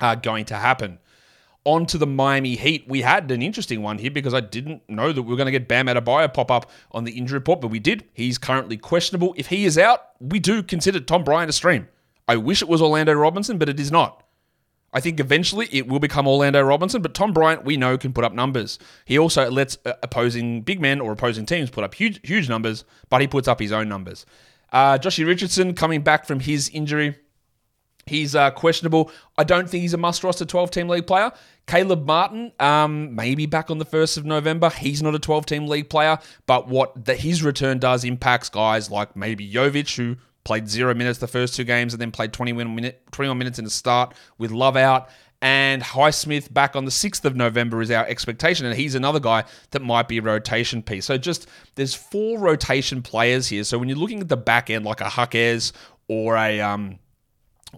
uh, 0.00 0.14
going 0.14 0.44
to 0.46 0.56
happen. 0.56 0.98
On 1.64 1.84
to 1.86 1.98
the 1.98 2.06
Miami 2.06 2.54
Heat. 2.54 2.84
We 2.86 3.02
had 3.02 3.28
an 3.30 3.42
interesting 3.42 3.82
one 3.82 3.98
here 3.98 4.10
because 4.10 4.34
I 4.34 4.40
didn't 4.40 4.88
know 4.88 5.12
that 5.12 5.22
we 5.22 5.30
were 5.30 5.36
going 5.36 5.46
to 5.46 5.52
get 5.52 5.66
Bam 5.66 5.86
Adebayo 5.86 6.32
pop 6.32 6.50
up 6.50 6.70
on 6.92 7.04
the 7.04 7.12
injury 7.12 7.38
report, 7.38 7.60
but 7.60 7.68
we 7.68 7.80
did. 7.80 8.04
He's 8.12 8.38
currently 8.38 8.76
questionable. 8.76 9.34
If 9.36 9.48
he 9.48 9.64
is 9.64 9.76
out, 9.76 10.00
we 10.20 10.38
do 10.38 10.62
consider 10.62 11.00
Tom 11.00 11.24
Bryant 11.24 11.50
a 11.50 11.52
stream. 11.52 11.88
I 12.28 12.36
wish 12.36 12.62
it 12.62 12.68
was 12.68 12.80
Orlando 12.80 13.14
Robinson, 13.14 13.58
but 13.58 13.68
it 13.68 13.80
is 13.80 13.90
not. 13.90 14.22
I 14.96 15.00
think 15.00 15.20
eventually 15.20 15.68
it 15.70 15.86
will 15.86 15.98
become 15.98 16.26
Orlando 16.26 16.62
Robinson, 16.62 17.02
but 17.02 17.12
Tom 17.12 17.34
Bryant, 17.34 17.66
we 17.66 17.76
know, 17.76 17.98
can 17.98 18.14
put 18.14 18.24
up 18.24 18.32
numbers. 18.32 18.78
He 19.04 19.18
also 19.18 19.50
lets 19.50 19.76
uh, 19.84 19.92
opposing 20.02 20.62
big 20.62 20.80
men 20.80 21.02
or 21.02 21.12
opposing 21.12 21.44
teams 21.44 21.68
put 21.68 21.84
up 21.84 21.92
huge, 21.92 22.18
huge 22.26 22.48
numbers, 22.48 22.86
but 23.10 23.20
he 23.20 23.26
puts 23.26 23.46
up 23.46 23.60
his 23.60 23.72
own 23.72 23.90
numbers. 23.90 24.24
Uh, 24.72 24.98
Richardson 25.02 25.74
coming 25.74 26.00
back 26.00 26.24
from 26.24 26.40
his 26.40 26.70
injury. 26.70 27.14
He's 28.06 28.34
uh, 28.34 28.50
questionable. 28.52 29.10
I 29.36 29.44
don't 29.44 29.68
think 29.68 29.82
he's 29.82 29.92
a 29.92 29.98
must 29.98 30.24
roster 30.24 30.46
12 30.46 30.70
team 30.70 30.88
league 30.88 31.06
player. 31.06 31.30
Caleb 31.66 32.06
Martin, 32.06 32.52
um, 32.58 33.14
maybe 33.14 33.44
back 33.44 33.70
on 33.70 33.76
the 33.76 33.84
1st 33.84 34.16
of 34.16 34.24
November. 34.24 34.70
He's 34.70 35.02
not 35.02 35.14
a 35.14 35.18
12 35.18 35.44
team 35.44 35.66
league 35.66 35.90
player, 35.90 36.18
but 36.46 36.68
what 36.68 37.04
the, 37.04 37.16
his 37.16 37.42
return 37.42 37.80
does 37.80 38.02
impacts 38.02 38.48
guys 38.48 38.90
like 38.90 39.14
maybe 39.14 39.46
Jovic, 39.46 39.94
who 39.94 40.16
played 40.46 40.68
zero 40.68 40.94
minutes 40.94 41.18
the 41.18 41.26
first 41.26 41.56
two 41.56 41.64
games 41.64 41.92
and 41.92 42.00
then 42.00 42.12
played 42.12 42.32
21, 42.32 42.72
minute, 42.72 43.02
21 43.10 43.36
minutes 43.36 43.58
in 43.58 43.64
the 43.64 43.70
start 43.70 44.14
with 44.38 44.52
Love 44.52 44.76
out. 44.76 45.08
And 45.42 45.82
Highsmith 45.82 46.54
back 46.54 46.76
on 46.76 46.84
the 46.84 46.90
6th 46.90 47.24
of 47.24 47.34
November 47.34 47.82
is 47.82 47.90
our 47.90 48.06
expectation. 48.06 48.64
And 48.64 48.76
he's 48.76 48.94
another 48.94 49.18
guy 49.20 49.44
that 49.72 49.82
might 49.82 50.08
be 50.08 50.18
a 50.18 50.22
rotation 50.22 50.82
piece. 50.82 51.04
So 51.04 51.18
just 51.18 51.48
there's 51.74 51.94
four 51.94 52.38
rotation 52.38 53.02
players 53.02 53.48
here. 53.48 53.64
So 53.64 53.76
when 53.76 53.88
you're 53.88 53.98
looking 53.98 54.20
at 54.20 54.28
the 54.28 54.36
back 54.36 54.70
end, 54.70 54.84
like 54.84 55.00
a 55.00 55.08
Huckers 55.08 55.72
or 56.08 56.36
a 56.36 56.60
um, 56.60 57.00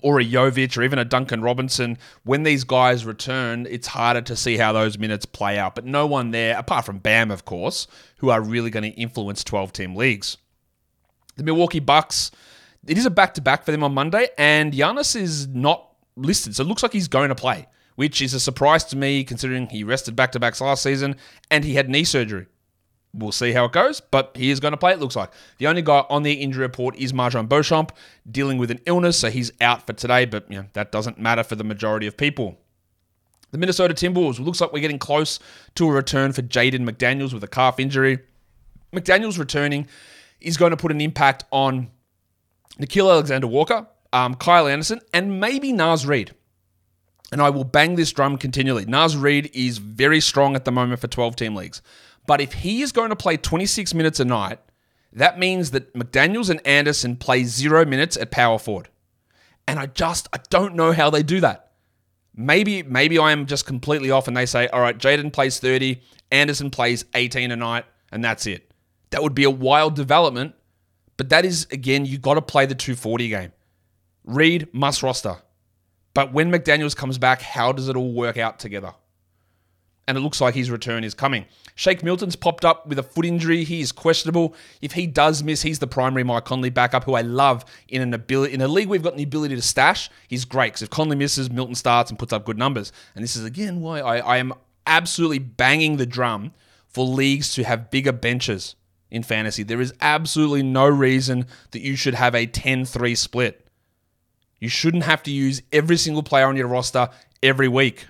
or 0.03 0.21
a 0.21 0.25
Jovic 0.25 0.77
or 0.77 0.83
even 0.83 0.99
a 0.99 1.05
Duncan 1.07 1.41
Robinson, 1.41 1.97
when 2.23 2.43
these 2.43 2.65
guys 2.65 3.07
return, 3.07 3.67
it's 3.69 3.89
harder 3.89 4.21
to 4.21 4.37
see 4.37 4.59
how 4.59 4.73
those 4.73 4.99
minutes 4.99 5.25
play 5.25 5.59
out. 5.59 5.75
But 5.75 5.87
no 5.87 6.07
one 6.07 6.31
there, 6.33 6.57
apart 6.57 6.85
from 6.85 6.99
Bam, 6.99 7.31
of 7.31 7.47
course, 7.47 7.89
who 8.19 8.29
are 8.29 8.43
really 8.43 8.71
going 8.71 8.85
to 8.85 9.01
influence 9.01 9.43
12 9.43 9.73
team 9.73 9.97
leagues. 9.97 10.37
The 11.37 11.45
Milwaukee 11.45 11.81
Bucks, 11.81 12.31
it 12.87 12.99
is 12.99 13.07
a 13.07 13.11
back 13.11 13.35
to 13.35 13.41
back 13.41 13.65
for 13.65 13.73
them 13.73 13.83
on 13.83 13.93
Monday, 13.93 14.29
and 14.39 14.73
Giannis 14.73 15.17
is 15.17 15.47
not 15.49 15.89
listed. 16.17 16.57
So 16.57 16.63
it 16.63 16.67
looks 16.67 16.83
like 16.83 16.93
he's 16.93 17.09
going 17.09 17.29
to 17.29 17.35
play, 17.35 17.67
which 17.97 18.21
is 18.21 18.35
a 18.35 18.41
surprise 18.41 18.85
to 18.85 18.97
me 18.97 19.25
considering 19.25 19.69
he 19.69 19.85
rested 19.85 20.17
back 20.17 20.33
to 20.33 20.41
backs 20.41 20.61
last 20.61 20.83
season 20.83 21.17
and 21.51 21.65
he 21.65 21.75
had 21.75 21.89
knee 21.89 22.05
surgery. 22.05 22.47
We'll 23.15 23.33
see 23.33 23.53
how 23.53 23.65
it 23.65 23.73
goes, 23.73 24.01
but 24.01 24.33
he 24.37 24.51
is 24.51 24.61
going 24.61 24.73
to 24.73 24.77
play, 24.77 24.93
it 24.93 24.99
looks 24.99 25.17
like. 25.17 25.31
The 25.57 25.67
only 25.67 25.81
guy 25.81 26.05
on 26.11 26.25
the 26.25 26.35
injury 26.35 26.63
report 26.63 26.95
is 26.97 27.13
MarJon 27.13 27.49
Beauchamp, 27.49 27.93
dealing 28.31 28.59
with 28.59 28.71
an 28.71 28.81
illness, 28.85 29.19
so 29.19 29.31
he's 29.31 29.51
out 29.63 29.87
for 29.87 29.95
today, 29.95 30.27
but 30.27 30.51
you 30.51 30.59
know, 30.59 30.67
that 30.75 30.93
doesn't 30.93 31.19
matter 31.19 31.43
for 31.43 31.57
the 31.57 31.65
majority 31.65 32.07
of 32.07 32.17
people. 32.17 32.59
The 33.51 33.57
Minnesota 33.57 33.95
Timberwolves, 33.95 34.39
looks 34.39 34.61
like 34.61 34.75
we're 34.75 34.81
getting 34.81 34.99
close 34.99 35.39
to 35.77 35.89
a 35.89 35.93
return 35.93 36.33
for 36.33 36.43
Jaden 36.43 36.89
McDaniels 36.89 37.33
with 37.33 37.43
a 37.43 37.49
calf 37.49 37.81
injury. 37.81 38.19
McDaniels 38.93 39.39
returning 39.39 39.89
is 40.41 40.59
going 40.59 40.71
to 40.71 40.77
put 40.77 40.93
an 40.93 41.01
impact 41.01 41.45
on 41.51 41.91
Nickeil 42.81 43.11
Alexander 43.11 43.47
Walker, 43.47 43.87
um, 44.13 44.35
Kyle 44.35 44.69
Anderson, 44.69 45.01
and 45.13 45.41
maybe 45.41 45.73
Naz 45.73 46.07
Reid. 46.07 46.33
And 47.31 47.43
I 47.43 47.51
will 47.51 47.65
bang 47.65 47.97
this 47.97 48.13
drum 48.13 48.39
continually. 48.39 48.87
Naz 48.87 49.17
Reid 49.17 49.51
is 49.53 49.79
very 49.79 50.21
strong 50.21 50.55
at 50.55 50.65
the 50.65 50.73
moment 50.73 51.01
for 51.01 51.09
12 51.09 51.37
team 51.37 51.55
leagues. 51.55 51.83
But 52.27 52.41
if 52.41 52.53
he 52.53 52.83
is 52.83 52.93
going 52.93 53.11
to 53.11 53.17
play 53.17 53.37
26 53.37 53.95
minutes 53.95 54.21
a 54.21 54.25
night, 54.25 54.61
that 55.13 55.39
means 55.39 55.71
that 55.73 55.93
McDaniels 55.95 56.51
and 56.51 56.65
Anderson 56.67 57.17
play 57.17 57.45
zero 57.45 57.85
minutes 57.85 58.17
at 58.17 58.31
power 58.31 58.59
forward. 58.59 58.89
And 59.67 59.79
I 59.79 59.87
just 59.87 60.29
I 60.33 60.39
don't 60.51 60.75
know 60.75 60.93
how 60.93 61.11
they 61.11 61.23
do 61.23 61.41
that. 61.41 61.73
Maybe 62.35 62.83
maybe 62.83 63.19
I 63.19 63.33
am 63.33 63.47
just 63.47 63.67
completely 63.67 64.11
off 64.11 64.29
and 64.29 64.37
they 64.37 64.47
say, 64.47 64.69
all 64.69 64.81
right, 64.81 64.97
Jaden 64.97 65.33
plays 65.33 65.59
30, 65.59 66.01
Anderson 66.31 66.71
plays 66.71 67.05
18 67.15 67.51
a 67.51 67.57
night, 67.57 67.85
and 68.13 68.25
that's 68.25 68.47
it. 68.47 68.73
That 69.11 69.23
would 69.23 69.35
be 69.35 69.45
a 69.45 69.51
wild 69.51 69.95
development 69.97 70.55
but 71.19 71.29
that 71.29 71.45
is, 71.45 71.67
again, 71.71 72.07
you 72.07 72.17
got 72.17 72.35
to 72.35 72.43
play 72.43 72.65
the 72.65 72.75
240 72.75 73.29
game. 73.29 73.53
Reid 74.25 74.69
must 74.73 75.03
roster. 75.03 75.37
But 76.15 76.33
when 76.33 76.51
McDaniels 76.51 76.97
comes 76.97 77.19
back, 77.19 77.43
how 77.43 77.73
does 77.73 77.89
it 77.89 77.97
all 77.97 78.13
work 78.13 78.39
out 78.39 78.59
together? 78.59 78.95
And 80.07 80.17
it 80.17 80.21
looks 80.21 80.41
like 80.41 80.55
his 80.55 80.71
return 80.71 81.05
is 81.05 81.13
coming. 81.13 81.45
Shake 81.75 82.03
Milton's 82.03 82.37
popped 82.37 82.65
up 82.65 82.87
with 82.87 82.99
a 82.99 83.03
foot 83.03 83.27
injury. 83.27 83.65
He 83.65 83.81
is 83.81 83.93
questionable. 83.93 84.55
If 84.81 84.93
he 84.93 85.07
does 85.07 85.43
miss, 85.43 85.61
he's 85.61 85.81
the 85.81 85.87
primary 85.87 86.25
Mike 86.25 86.45
Conley 86.45 86.71
backup, 86.71 87.05
who 87.05 87.15
I 87.15 87.21
love 87.21 87.65
in 87.89 88.01
an 88.01 88.15
ability 88.15 88.55
in 88.55 88.61
a 88.61 88.69
league 88.69 88.89
we've 88.89 89.03
got 89.03 89.17
the 89.17 89.23
ability 89.23 89.55
to 89.57 89.63
stash. 89.63 90.09
He's 90.29 90.45
great 90.45 90.69
because 90.69 90.83
if 90.83 90.91
Conley 90.91 91.17
misses, 91.17 91.51
Milton 91.51 91.75
starts 91.75 92.11
and 92.11 92.19
puts 92.19 92.33
up 92.33 92.47
good 92.47 92.59
numbers. 92.59 92.91
And 93.15 93.23
this 93.23 93.37
is 93.37 93.45
again 93.45 93.81
why 93.81 94.01
I, 94.01 94.19
I 94.19 94.37
am 94.39 94.55
absolutely 94.87 95.41
banging 95.41 95.99
the 95.99 96.07
drum 96.07 96.53
for 96.87 97.05
leagues 97.05 97.53
to 97.55 97.65
have 97.65 97.91
bigger 97.91 98.13
benches 98.13 98.77
in 99.11 99.23
fantasy. 99.23 99.63
There 99.63 99.81
is 99.81 99.93
absolutely 100.01 100.63
no 100.63 100.87
reason 100.87 101.47
that 101.71 101.81
you 101.81 101.97
should 101.97 102.15
have 102.15 102.35
a 102.35 102.47
10 102.47 102.85
3 102.85 103.15
split. 103.15 103.67
You 104.61 104.69
shouldn't 104.69 105.05
have 105.05 105.23
to 105.25 105.31
use 105.31 105.63
every 105.73 105.97
single 105.97 106.23
player 106.23 106.47
on 106.47 106.57
your 106.57 106.69
roster 106.69 107.09
every 107.43 107.69
week. 107.69 108.07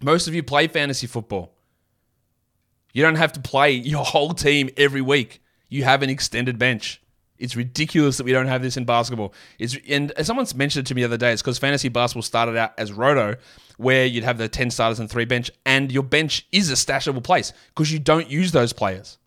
Most 0.00 0.28
of 0.28 0.34
you 0.34 0.42
play 0.42 0.68
fantasy 0.68 1.06
football. 1.06 1.52
You 2.92 3.02
don't 3.02 3.16
have 3.16 3.32
to 3.32 3.40
play 3.40 3.72
your 3.72 4.04
whole 4.04 4.34
team 4.34 4.70
every 4.76 5.00
week. 5.00 5.42
You 5.68 5.84
have 5.84 6.02
an 6.02 6.10
extended 6.10 6.58
bench. 6.58 7.00
It's 7.38 7.56
ridiculous 7.56 8.18
that 8.18 8.24
we 8.24 8.32
don't 8.32 8.46
have 8.46 8.62
this 8.62 8.76
in 8.76 8.84
basketball. 8.84 9.34
It's 9.58 9.76
and 9.88 10.12
someone's 10.22 10.54
mentioned 10.54 10.86
it 10.86 10.88
to 10.88 10.94
me 10.94 11.02
the 11.02 11.06
other 11.06 11.16
day. 11.16 11.32
It's 11.32 11.42
because 11.42 11.58
fantasy 11.58 11.88
basketball 11.88 12.22
started 12.22 12.56
out 12.56 12.72
as 12.78 12.92
roto, 12.92 13.36
where 13.78 14.06
you'd 14.06 14.22
have 14.22 14.38
the 14.38 14.48
ten 14.48 14.70
starters 14.70 15.00
and 15.00 15.10
three 15.10 15.24
bench, 15.24 15.50
and 15.66 15.90
your 15.90 16.04
bench 16.04 16.46
is 16.52 16.70
a 16.70 16.74
stashable 16.74 17.24
place 17.24 17.52
because 17.74 17.90
you 17.90 17.98
don't 17.98 18.30
use 18.30 18.52
those 18.52 18.72
players. 18.72 19.18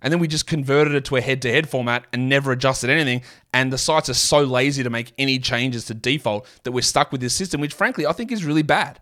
And 0.00 0.12
then 0.12 0.20
we 0.20 0.28
just 0.28 0.46
converted 0.46 0.94
it 0.94 1.04
to 1.06 1.16
a 1.16 1.20
head 1.20 1.42
to 1.42 1.50
head 1.50 1.68
format 1.68 2.04
and 2.12 2.28
never 2.28 2.52
adjusted 2.52 2.88
anything. 2.88 3.22
And 3.52 3.72
the 3.72 3.78
sites 3.78 4.08
are 4.08 4.14
so 4.14 4.42
lazy 4.44 4.82
to 4.82 4.90
make 4.90 5.12
any 5.18 5.38
changes 5.38 5.86
to 5.86 5.94
default 5.94 6.46
that 6.62 6.72
we're 6.72 6.82
stuck 6.82 7.10
with 7.10 7.20
this 7.20 7.34
system, 7.34 7.60
which 7.60 7.74
frankly 7.74 8.06
I 8.06 8.12
think 8.12 8.30
is 8.30 8.44
really 8.44 8.62
bad. 8.62 9.00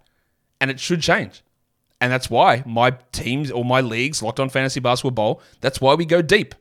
And 0.61 0.71
it 0.71 0.81
should 0.81 1.03
change. 1.03 1.43
And 2.01 2.11
that's 2.11 2.31
why 2.31 2.63
my 2.67 2.93
teams 3.13 3.51
or 3.51 3.65
my 3.65 3.81
leagues, 3.81 4.23
Locked 4.23 4.41
on 4.41 4.49
Fantasy 4.49 4.81
Basketball 4.81 5.11
Bowl, 5.11 5.43
that's 5.61 5.81
why 5.81 5.95
we 5.95 6.07
go 6.07 6.23
deep. 6.23 6.55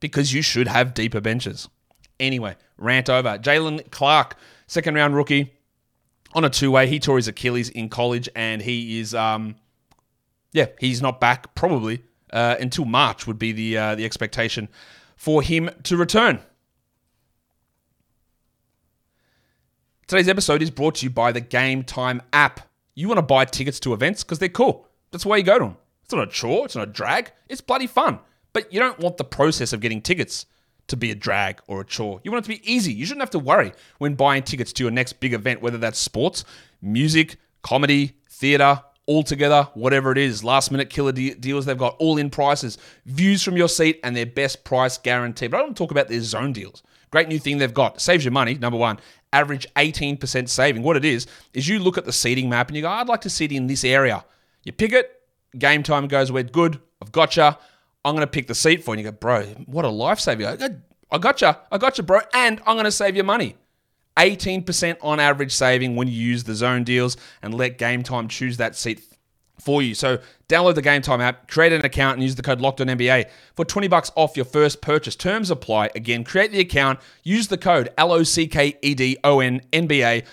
Because 0.00 0.32
you 0.32 0.42
should 0.42 0.68
have 0.68 0.94
deeper 0.94 1.20
benches. 1.20 1.68
Anyway, 2.18 2.56
rant 2.76 3.08
over. 3.08 3.38
Jalen 3.38 3.90
Clark, 3.90 4.36
second 4.66 4.94
round 4.94 5.14
rookie 5.14 5.54
on 6.34 6.44
a 6.44 6.50
two 6.50 6.70
way. 6.70 6.86
He 6.86 6.98
tore 6.98 7.16
his 7.16 7.28
Achilles 7.28 7.70
in 7.70 7.88
college 7.88 8.28
and 8.34 8.60
he 8.60 8.98
is, 8.98 9.14
um, 9.14 9.56
yeah, 10.52 10.66
he's 10.78 11.00
not 11.00 11.20
back 11.20 11.54
probably 11.54 12.02
uh, 12.32 12.56
until 12.60 12.84
March 12.84 13.26
would 13.26 13.38
be 13.38 13.52
the 13.52 13.76
uh, 13.76 13.94
the 13.94 14.04
expectation 14.04 14.68
for 15.16 15.42
him 15.42 15.70
to 15.84 15.96
return. 15.96 16.40
Today's 20.06 20.28
episode 20.28 20.60
is 20.60 20.70
brought 20.70 20.96
to 20.96 21.06
you 21.06 21.10
by 21.10 21.30
the 21.30 21.40
Gametime 21.40 22.20
app. 22.32 22.68
You 22.94 23.06
want 23.06 23.18
to 23.18 23.22
buy 23.22 23.44
tickets 23.44 23.78
to 23.80 23.92
events 23.92 24.24
because 24.24 24.40
they're 24.40 24.48
cool. 24.48 24.88
That's 25.12 25.24
why 25.24 25.36
you 25.36 25.44
go 25.44 25.58
to 25.58 25.64
them. 25.66 25.76
It's 26.02 26.12
not 26.12 26.26
a 26.26 26.30
chore. 26.30 26.64
It's 26.64 26.74
not 26.74 26.88
a 26.88 26.90
drag. 26.90 27.30
It's 27.48 27.60
bloody 27.60 27.86
fun. 27.86 28.18
But 28.52 28.72
you 28.72 28.80
don't 28.80 28.98
want 28.98 29.18
the 29.18 29.24
process 29.24 29.72
of 29.72 29.80
getting 29.80 30.02
tickets 30.02 30.46
to 30.88 30.96
be 30.96 31.12
a 31.12 31.14
drag 31.14 31.60
or 31.68 31.80
a 31.80 31.84
chore. 31.84 32.20
You 32.24 32.32
want 32.32 32.44
it 32.44 32.52
to 32.52 32.60
be 32.60 32.72
easy. 32.72 32.92
You 32.92 33.06
shouldn't 33.06 33.22
have 33.22 33.30
to 33.30 33.38
worry 33.38 33.72
when 33.98 34.16
buying 34.16 34.42
tickets 34.42 34.72
to 34.72 34.82
your 34.82 34.90
next 34.90 35.20
big 35.20 35.32
event, 35.32 35.62
whether 35.62 35.78
that's 35.78 35.98
sports, 35.98 36.44
music, 36.82 37.36
comedy, 37.62 38.16
theater, 38.28 38.82
all 39.10 39.24
together, 39.24 39.66
whatever 39.74 40.12
it 40.12 40.18
is, 40.18 40.44
last 40.44 40.70
minute 40.70 40.88
killer 40.88 41.10
de- 41.10 41.34
deals 41.34 41.66
they've 41.66 41.76
got, 41.76 41.96
all 41.98 42.16
in 42.16 42.30
prices, 42.30 42.78
views 43.06 43.42
from 43.42 43.56
your 43.56 43.68
seat, 43.68 43.98
and 44.04 44.14
their 44.14 44.24
best 44.24 44.62
price 44.62 44.98
guarantee. 44.98 45.48
But 45.48 45.56
I 45.56 45.62
don't 45.64 45.76
talk 45.76 45.90
about 45.90 46.06
their 46.06 46.20
zone 46.20 46.52
deals. 46.52 46.84
Great 47.10 47.26
new 47.26 47.40
thing 47.40 47.58
they've 47.58 47.74
got. 47.74 48.00
Saves 48.00 48.24
you 48.24 48.30
money, 48.30 48.54
number 48.54 48.78
one. 48.78 49.00
Average 49.32 49.66
18% 49.74 50.48
saving. 50.48 50.84
What 50.84 50.96
it 50.96 51.04
is, 51.04 51.26
is 51.52 51.66
you 51.66 51.80
look 51.80 51.98
at 51.98 52.04
the 52.04 52.12
seating 52.12 52.48
map 52.48 52.68
and 52.68 52.76
you 52.76 52.82
go, 52.82 52.88
I'd 52.88 53.08
like 53.08 53.22
to 53.22 53.30
sit 53.30 53.50
in 53.50 53.66
this 53.66 53.82
area. 53.82 54.24
You 54.62 54.70
pick 54.70 54.92
it, 54.92 55.20
Gametime 55.56 56.08
goes, 56.08 56.30
we're 56.30 56.44
good, 56.44 56.80
I've 57.02 57.10
gotcha. 57.10 57.58
I'm 58.04 58.14
going 58.14 58.24
to 58.24 58.30
pick 58.30 58.46
the 58.46 58.54
seat 58.54 58.84
for 58.84 58.94
you. 58.94 59.00
And 59.00 59.06
you 59.06 59.10
go, 59.10 59.16
bro, 59.16 59.42
what 59.66 59.84
a 59.84 59.88
lifesaver. 59.88 60.46
I 60.46 60.54
go, 60.54 60.76
I 61.10 61.18
gotcha. 61.18 61.58
I 61.72 61.78
got 61.78 61.98
you, 61.98 62.04
bro. 62.04 62.20
And 62.32 62.60
I'm 62.64 62.76
going 62.76 62.84
to 62.84 62.92
save 62.92 63.16
you 63.16 63.24
money. 63.24 63.56
18% 64.16 64.96
on 65.02 65.20
average 65.20 65.52
saving 65.52 65.96
when 65.96 66.08
you 66.08 66.14
use 66.14 66.44
the 66.44 66.54
zone 66.54 66.84
deals 66.84 67.16
and 67.42 67.54
let 67.54 67.78
Gametime 67.78 68.28
choose 68.28 68.56
that 68.58 68.76
seat 68.76 69.02
for 69.60 69.82
you. 69.82 69.94
So 69.94 70.18
download 70.48 70.74
the 70.74 70.82
Gametime 70.82 71.20
app, 71.20 71.50
create 71.50 71.72
an 71.72 71.84
account, 71.84 72.14
and 72.14 72.22
use 72.22 72.34
the 72.34 72.42
code 72.42 72.60
LOCKEDONNBA 72.60 73.28
for 73.54 73.64
20 73.64 73.88
bucks 73.88 74.10
off 74.16 74.36
your 74.36 74.44
first 74.44 74.80
purchase. 74.80 75.14
Terms 75.14 75.50
apply. 75.50 75.90
Again, 75.94 76.24
create 76.24 76.50
the 76.50 76.60
account, 76.60 76.98
use 77.22 77.48
the 77.48 77.58
code 77.58 77.90
L-O-C-K-E-D-O-N-N-B-A 77.98 78.64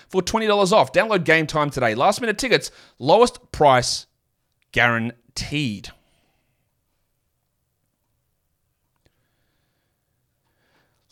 for 0.08 0.22
$20 0.22 0.72
off. 0.72 0.92
Download 0.92 1.24
Gametime 1.24 1.70
today. 1.70 1.94
Last 1.94 2.20
minute 2.20 2.38
tickets, 2.38 2.70
lowest 2.98 3.52
price 3.52 4.06
guaranteed. 4.72 5.90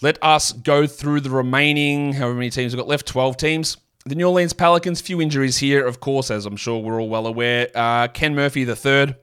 Let 0.03 0.23
us 0.23 0.53
go 0.53 0.87
through 0.87 1.21
the 1.21 1.31
remaining, 1.31 2.13
however 2.13 2.35
many 2.35 2.51
teams 2.51 2.75
we've 2.75 2.79
got 2.79 2.89
left, 2.89 3.07
12 3.07 3.39
teams. 3.39 3.79
The 4.05 4.15
New 4.15 4.29
Orleans 4.29 4.53
Pelicans, 4.53 5.01
few 5.01 5.23
injuries 5.23 5.57
here, 5.57 5.87
of 5.87 6.01
course, 6.01 6.31
as 6.31 6.45
I'm 6.45 6.57
sure 6.57 6.83
we're 6.83 7.01
all 7.01 7.09
well 7.09 7.27
aware. 7.27 7.69
Uh, 7.75 8.07
Ken 8.09 8.35
Murphy 8.35 8.63
III 8.63 9.15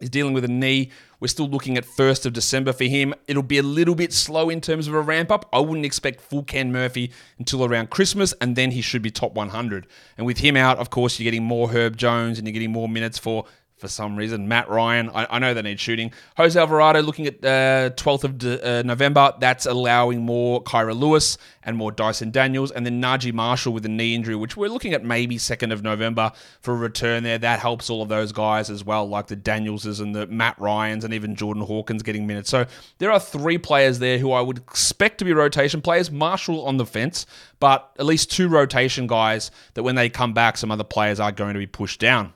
is 0.00 0.08
dealing 0.08 0.32
with 0.32 0.44
a 0.44 0.48
knee. 0.48 0.90
We're 1.20 1.28
still 1.28 1.48
looking 1.50 1.76
at 1.76 1.84
1st 1.84 2.24
of 2.24 2.32
December 2.32 2.72
for 2.72 2.84
him. 2.84 3.12
It'll 3.26 3.42
be 3.42 3.58
a 3.58 3.62
little 3.62 3.94
bit 3.94 4.14
slow 4.14 4.48
in 4.48 4.62
terms 4.62 4.88
of 4.88 4.94
a 4.94 5.02
ramp 5.02 5.30
up. 5.30 5.46
I 5.52 5.60
wouldn't 5.60 5.84
expect 5.84 6.22
full 6.22 6.44
Ken 6.44 6.72
Murphy 6.72 7.12
until 7.38 7.62
around 7.62 7.90
Christmas, 7.90 8.32
and 8.40 8.56
then 8.56 8.70
he 8.70 8.80
should 8.80 9.02
be 9.02 9.10
top 9.10 9.34
100. 9.34 9.86
And 10.16 10.26
with 10.26 10.38
him 10.38 10.56
out, 10.56 10.78
of 10.78 10.88
course, 10.88 11.20
you're 11.20 11.24
getting 11.24 11.44
more 11.44 11.68
Herb 11.68 11.98
Jones 11.98 12.38
and 12.38 12.46
you're 12.46 12.54
getting 12.54 12.72
more 12.72 12.88
minutes 12.88 13.18
for 13.18 13.44
for 13.78 13.88
some 13.88 14.16
reason. 14.16 14.48
Matt 14.48 14.68
Ryan, 14.68 15.10
I, 15.10 15.26
I 15.30 15.38
know 15.38 15.54
they 15.54 15.62
need 15.62 15.80
shooting. 15.80 16.12
Jose 16.36 16.58
Alvarado 16.58 17.00
looking 17.00 17.26
at 17.26 17.44
uh, 17.44 17.90
12th 17.94 18.24
of 18.24 18.64
uh, 18.64 18.82
November. 18.82 19.32
That's 19.38 19.66
allowing 19.66 20.22
more 20.22 20.62
Kira 20.62 20.98
Lewis 20.98 21.38
and 21.62 21.76
more 21.76 21.92
Dyson 21.92 22.30
Daniels. 22.30 22.70
And 22.70 22.84
then 22.84 23.00
Naji 23.00 23.32
Marshall 23.32 23.72
with 23.72 23.84
a 23.86 23.88
knee 23.88 24.14
injury, 24.14 24.34
which 24.34 24.56
we're 24.56 24.68
looking 24.68 24.92
at 24.94 25.04
maybe 25.04 25.36
2nd 25.36 25.72
of 25.72 25.82
November 25.82 26.32
for 26.60 26.74
a 26.74 26.76
return 26.76 27.22
there. 27.22 27.38
That 27.38 27.60
helps 27.60 27.88
all 27.88 28.02
of 28.02 28.08
those 28.08 28.32
guys 28.32 28.68
as 28.70 28.84
well, 28.84 29.08
like 29.08 29.28
the 29.28 29.36
Danielses 29.36 30.00
and 30.00 30.14
the 30.14 30.26
Matt 30.26 30.58
Ryans 30.58 31.04
and 31.04 31.14
even 31.14 31.36
Jordan 31.36 31.62
Hawkins 31.62 32.02
getting 32.02 32.26
minutes. 32.26 32.50
So 32.50 32.66
there 32.98 33.12
are 33.12 33.20
three 33.20 33.58
players 33.58 33.98
there 34.00 34.18
who 34.18 34.32
I 34.32 34.40
would 34.40 34.58
expect 34.58 35.18
to 35.18 35.24
be 35.24 35.32
rotation 35.32 35.80
players. 35.80 36.10
Marshall 36.10 36.66
on 36.66 36.76
the 36.76 36.86
fence, 36.86 37.26
but 37.60 37.92
at 37.98 38.06
least 38.06 38.30
two 38.32 38.48
rotation 38.48 39.06
guys 39.06 39.50
that 39.74 39.82
when 39.82 39.94
they 39.94 40.08
come 40.08 40.32
back, 40.32 40.56
some 40.56 40.70
other 40.70 40.84
players 40.84 41.20
are 41.20 41.32
going 41.32 41.54
to 41.54 41.60
be 41.60 41.66
pushed 41.66 42.00
down. 42.00 42.32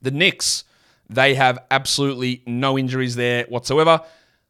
The 0.00 0.10
Knicks, 0.10 0.64
they 1.08 1.34
have 1.34 1.58
absolutely 1.70 2.42
no 2.46 2.78
injuries 2.78 3.16
there 3.16 3.44
whatsoever. 3.48 4.00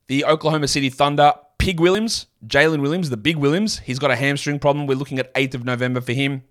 The 0.09 0.25
Oklahoma 0.25 0.69
City 0.69 0.91
Thunder, 0.91 1.33
Pig 1.59 1.81
Williams, 1.81 2.27
Jalen 2.47 2.81
Williams, 2.81 3.11
the 3.11 3.17
big 3.17 3.37
Williams, 3.37 3.79
he's 3.79 3.99
got 3.99 4.11
a 4.11 4.17
hamstring 4.17 4.59
problem. 4.59 4.87
We're 4.87 4.97
looking 4.97 5.19
at 5.19 5.33
8th 5.35 5.55
of 5.55 5.65
November 5.65 6.01
for 6.01 6.13
him. 6.13 6.45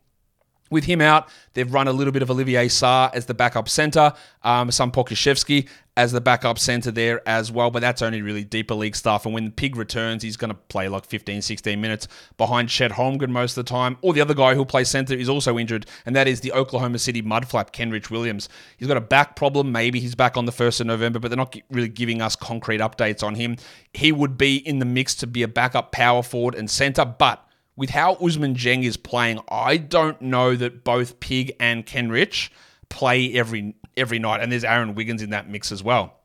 With 0.72 0.86
him 0.86 1.00
out, 1.00 1.30
they've 1.54 1.72
run 1.72 1.88
a 1.88 1.94
little 1.94 2.12
bit 2.12 2.24
of 2.24 2.32
Olivier 2.32 2.68
Sarr 2.68 3.14
as 3.14 3.28
the 3.28 3.36
backup 3.36 3.70
center, 3.70 4.14
um, 4.44 4.72
some 4.72 4.92
Pokusevski 4.92 5.68
as 5.98 6.12
the 6.12 6.20
backup 6.20 6.60
center 6.60 6.92
there 6.92 7.28
as 7.28 7.52
well, 7.52 7.72
but 7.72 7.80
that's 7.80 8.02
only 8.02 8.22
really 8.22 8.44
deeper 8.44 8.76
league 8.76 8.96
stuff. 8.96 9.26
And 9.26 9.34
when 9.34 9.52
Pig 9.52 9.78
returns, 9.78 10.24
he's 10.24 10.36
going 10.36 10.50
to 10.50 10.56
play 10.56 10.90
like 10.90 11.06
15, 11.06 11.42
16 11.42 11.80
minutes 11.80 12.08
behind 12.36 12.68
Chet 12.68 12.92
Holmgren 12.92 13.30
most 13.30 13.58
of 13.58 13.64
the 13.64 13.70
time. 13.70 13.98
Or 14.02 14.12
the 14.12 14.20
other 14.20 14.34
guy 14.34 14.56
who'll 14.56 14.66
play 14.66 14.84
center 14.84 15.14
is 15.14 15.30
also 15.30 15.58
injured, 15.58 15.86
and 16.06 16.16
that 16.16 16.28
is 16.28 16.42
the 16.42 16.52
Oklahoma 16.52 17.00
City 17.00 17.22
mudflap, 17.22 17.72
Kenrich 17.72 18.10
Williams. 18.10 18.50
He's 18.78 18.88
got 18.88 18.98
a 18.98 19.02
back 19.02 19.36
problem. 19.36 19.72
Maybe 19.72 20.00
he's 20.00 20.16
back 20.16 20.36
on 20.36 20.46
the 20.46 20.52
1st 20.52 20.82
of 20.82 20.88
November, 20.88 21.20
but 21.20 21.30
they're 21.30 21.38
not 21.38 21.56
really 21.70 21.88
giving 21.88 22.22
us 22.22 22.36
concrete 22.36 22.82
updates 22.82 23.24
on 23.24 23.36
him. 23.36 23.56
He 23.94 24.12
would 24.12 24.38
be 24.38 24.58
in 24.58 24.80
the 24.80 24.86
mix 24.86 25.16
to 25.16 25.28
be 25.28 25.44
a 25.44 25.48
backup 25.48 25.92
power 25.92 26.24
forward 26.24 26.56
and 26.56 26.70
center, 26.70 27.06
but 27.06 27.45
with 27.76 27.90
how 27.90 28.16
Ousmane 28.16 28.56
Dieng 28.56 28.84
is 28.84 28.98
playing, 28.98 29.40
I 29.50 29.78
don't 29.78 30.22
know 30.22 30.56
that 30.56 30.84
both 30.84 31.20
Pig 31.20 31.56
and 31.60 31.86
Kenrich 31.86 32.50
play 32.90 33.34
every 33.34 33.76
every 33.98 34.20
night. 34.20 34.42
And 34.42 34.52
there's 34.52 34.64
Aaron 34.64 34.96
Wiggins 34.96 35.22
in 35.22 35.32
that 35.32 35.50
mix 35.50 35.72
as 35.72 35.84
well. 35.84 36.20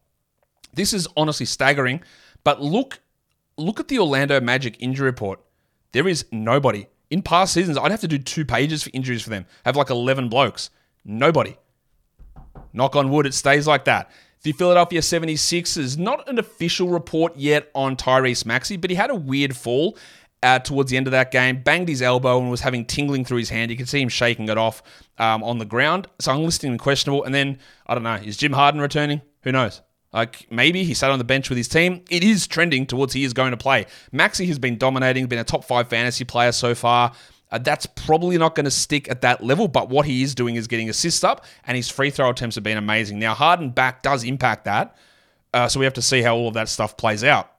This 0.73 0.93
is 0.93 1.09
honestly 1.17 1.47
staggering. 1.47 2.03
But 2.45 2.61
look, 2.63 3.01
look 3.57 3.81
at 3.81 3.89
the 3.89 3.99
Orlando 3.99 4.41
Magic 4.41 4.77
injury 4.79 5.07
report. 5.07 5.41
There 5.93 6.09
is 6.09 6.25
nobody. 6.31 6.87
In 7.11 7.23
past 7.23 7.53
seasons, 7.53 7.77
I'd 7.77 7.91
have 7.91 8.01
to 8.01 8.09
do 8.09 8.19
two 8.19 8.45
pages 8.45 8.85
for 8.85 8.91
injuries 8.93 9.23
for 9.23 9.31
them. 9.31 9.47
Have 9.65 9.77
like 9.77 9.91
11 9.91 10.29
blokes. 10.29 10.71
Nobody. 11.05 11.57
Knock 12.73 12.95
on 12.95 13.11
wood, 13.11 13.27
it 13.27 13.35
stays 13.35 13.67
like 13.67 13.85
that. 13.87 14.11
The 14.43 14.53
Philadelphia 14.53 15.01
76ers, 15.01 15.99
not 15.99 16.27
an 16.29 16.39
official 16.39 16.89
report 16.89 17.37
yet 17.37 17.69
on 17.75 17.97
Tyrese 17.97 18.47
Maxey, 18.47 18.77
but 18.77 18.89
he 18.89 18.97
had 18.97 19.11
a 19.11 19.15
weird 19.15 19.57
fall 19.57 19.99
uh, 20.43 20.59
towards 20.59 20.91
the 20.91 20.97
end 20.97 21.07
of 21.07 21.11
that 21.11 21.31
game, 21.31 21.63
banged 21.63 21.89
his 21.89 22.03
elbow 22.03 22.39
and 22.41 22.51
was 22.51 22.61
having 22.61 22.85
tingling 22.85 23.25
through 23.25 23.39
his 23.39 23.51
hand. 23.51 23.71
You 23.71 23.77
could 23.77 23.89
see 23.89 24.01
him 24.01 24.09
shaking 24.09 24.49
it 24.49 24.59
off 24.59 24.83
um, 25.19 25.43
on 25.43 25.59
the 25.59 25.65
ground. 25.65 26.09
So 26.19 26.33
I'm 26.33 26.45
listing 26.45 26.73
him 26.73 26.79
questionable. 26.79 27.25
And 27.25 27.35
then, 27.35 27.59
I 27.87 27.95
don't 27.95 28.03
know, 28.03 28.15
is 28.15 28.37
Jim 28.37 28.53
Harden 28.53 28.81
returning? 28.81 29.21
Who 29.43 29.53
knows? 29.53 29.83
Like 30.13 30.51
maybe 30.51 30.83
he 30.83 30.95
sat 30.95 31.11
on 31.11 31.19
the 31.19 31.25
bench 31.25 31.49
with 31.51 31.57
his 31.57 31.69
team. 31.69 32.03
It 32.11 32.25
is 32.25 32.47
trending 32.47 32.87
towards 32.87 33.13
he 33.13 33.25
is 33.25 33.33
going 33.33 33.53
to 33.53 33.57
play. 33.57 33.87
Maxey 34.13 34.47
has 34.47 34.59
been 34.59 34.77
dominating, 34.77 35.27
been 35.27 35.39
a 35.39 35.45
top 35.45 35.65
five 35.65 35.89
fantasy 35.89 36.25
player 36.25 36.53
so 36.53 36.75
far. 36.75 37.13
Uh, 37.53 37.59
that's 37.59 37.87
probably 37.87 38.39
not 38.39 38.55
going 38.55 38.65
to 38.65 38.71
stick 38.71 39.11
at 39.11 39.23
that 39.23 39.43
level, 39.43 39.67
but 39.67 39.89
what 39.89 40.07
he 40.07 40.23
is 40.23 40.35
doing 40.37 40.55
is 40.55 40.69
getting 40.69 40.89
assists 40.89 41.25
up, 41.25 41.45
and 41.67 41.77
his 41.77 41.89
free 41.89 42.09
throw 42.09 42.31
attempts 42.31 42.55
have 42.55 42.63
been 42.63 42.79
amazing. 42.79 43.19
Now, 43.19 43.35
Harden 43.35 43.71
back 43.71 44.03
does 44.03 44.23
impact 44.23 44.67
that, 44.67 44.97
uh, 45.53 45.67
so 45.67 45.81
we 45.81 45.85
have 45.85 45.95
to 45.95 46.03
see 46.03 46.23
how 46.23 46.37
all 46.37 46.47
of 46.47 46.55
that 46.55 46.69
stuff 46.69 46.97
plays 46.97 47.25
out. 47.25 47.51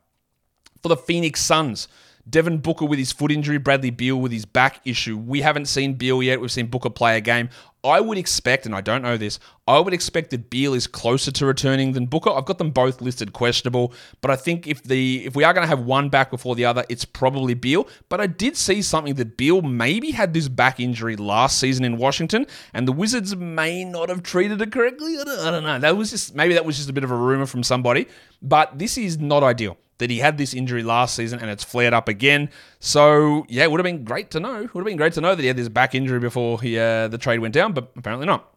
For 0.82 0.88
the 0.88 0.96
Phoenix 0.96 1.42
Suns, 1.42 1.90
Devin 2.30 2.60
Booker 2.60 2.86
with 2.86 3.00
his 3.00 3.12
foot 3.12 3.32
injury, 3.32 3.58
Bradley 3.58 3.90
Beal 3.90 4.18
with 4.18 4.32
his 4.32 4.46
back 4.46 4.82
issue. 4.86 5.18
We 5.18 5.42
haven't 5.42 5.66
seen 5.66 5.96
Beal 5.96 6.22
yet. 6.22 6.40
We've 6.40 6.52
seen 6.52 6.68
Booker 6.68 6.90
play 6.90 7.18
a 7.18 7.22
game. 7.22 7.50
I 7.84 8.00
would 8.00 8.18
expect, 8.18 8.68
and 8.68 8.76
I 8.76 8.82
don't 8.82 9.02
know 9.02 9.18
this, 9.18 9.40
I 9.68 9.80
would 9.80 9.94
expect 9.94 10.30
that 10.32 10.52
Beal 10.52 10.76
is 10.76 10.86
closer 10.86 11.32
to 11.32 11.46
returning 11.48 11.94
than 11.94 12.06
Booker. 12.06 12.30
I've 12.30 12.46
got 12.46 12.60
them 12.60 12.70
both 12.70 13.02
listed 13.02 13.34
questionable, 13.34 13.94
but 14.22 14.30
I 14.30 14.36
think 14.36 14.68
if 14.68 14.84
the 14.84 15.26
if 15.26 15.36
we 15.36 15.44
are 15.44 15.54
going 15.54 15.64
to 15.64 15.68
have 15.68 15.80
one 15.80 16.10
back 16.10 16.30
before 16.30 16.56
the 16.56 16.66
other, 16.66 16.86
it's 16.90 17.06
probably 17.06 17.56
Beal. 17.56 17.88
But 18.08 18.22
I 18.22 18.28
did 18.28 18.56
see 18.56 18.84
something 18.84 19.16
that 19.16 19.36
Beal 19.36 19.64
maybe 19.64 20.12
had 20.12 20.34
this 20.34 20.48
back 20.48 20.80
injury 20.80 21.16
last 21.16 21.58
season 21.58 21.84
in 21.84 21.98
Washington, 21.98 22.46
and 22.74 22.88
the 22.88 22.92
Wizards 22.92 23.36
may 23.36 23.84
not 23.84 24.10
have 24.10 24.22
treated 24.22 24.62
it 24.62 24.72
correctly. 24.72 25.18
I 25.20 25.24
don't, 25.24 25.40
I 25.40 25.52
don't 25.52 25.64
know. 25.64 25.80
That 25.80 25.98
was 25.98 26.12
just 26.12 26.36
maybe 26.36 26.54
that 26.54 26.66
was 26.66 26.78
just 26.78 26.90
a 26.90 26.94
bit 26.94 27.04
of 27.04 27.10
a 27.10 27.16
rumor 27.16 27.48
from 27.48 27.64
somebody, 27.64 28.08
but 28.44 28.78
this 28.78 28.98
is 28.98 29.18
not 29.18 29.42
ideal 29.42 29.78
that 30.02 30.10
he 30.10 30.18
had 30.18 30.36
this 30.40 30.56
injury 30.56 30.82
last 30.82 31.16
season 31.16 31.38
and 31.40 31.52
it's 31.52 31.64
flared 31.64 31.94
up 31.94 32.08
again. 32.08 32.50
So 32.80 33.46
yeah, 33.48 33.66
it 33.66 33.72
would 33.72 33.80
have 33.80 33.86
been 33.86 34.04
great 34.04 34.32
to 34.32 34.40
know. 34.40 34.62
Would 34.62 34.82
have 34.82 34.86
been 34.86 34.98
great 34.98 35.14
to 35.14 35.22
know 35.22 35.36
that 35.36 35.42
he 35.42 35.48
had 35.48 35.58
this 35.58 35.70
back 35.70 35.94
injury 35.94 36.20
before 36.20 36.60
he 36.60 36.80
uh, 36.80 37.08
the 37.08 37.20
trade 37.20 37.40
went 37.40 37.54
down, 37.54 37.74
but 37.74 37.92
apparently 37.96 38.26
not. 38.26 38.52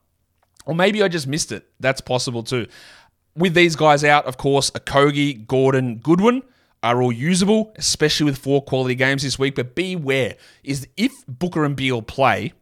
Or 0.64 0.74
maybe 0.74 1.02
I 1.02 1.08
just 1.08 1.26
missed 1.26 1.52
it. 1.52 1.68
That's 1.78 2.00
possible 2.00 2.42
too. 2.42 2.66
With 3.36 3.52
these 3.52 3.76
guys 3.76 4.04
out, 4.04 4.24
of 4.24 4.38
course, 4.38 4.70
Okogie, 4.70 5.46
Gordon, 5.46 5.98
Goodwin 5.98 6.42
are 6.82 7.02
all 7.02 7.12
usable, 7.12 7.74
especially 7.76 8.24
with 8.24 8.38
four 8.38 8.62
quality 8.62 8.94
games 8.94 9.22
this 9.22 9.38
week. 9.38 9.56
But 9.56 9.74
beware, 9.74 10.36
is 10.62 10.88
if 10.96 11.12
Booker 11.28 11.66
and 11.66 11.76
Beal 11.76 12.00
play, 12.00 12.54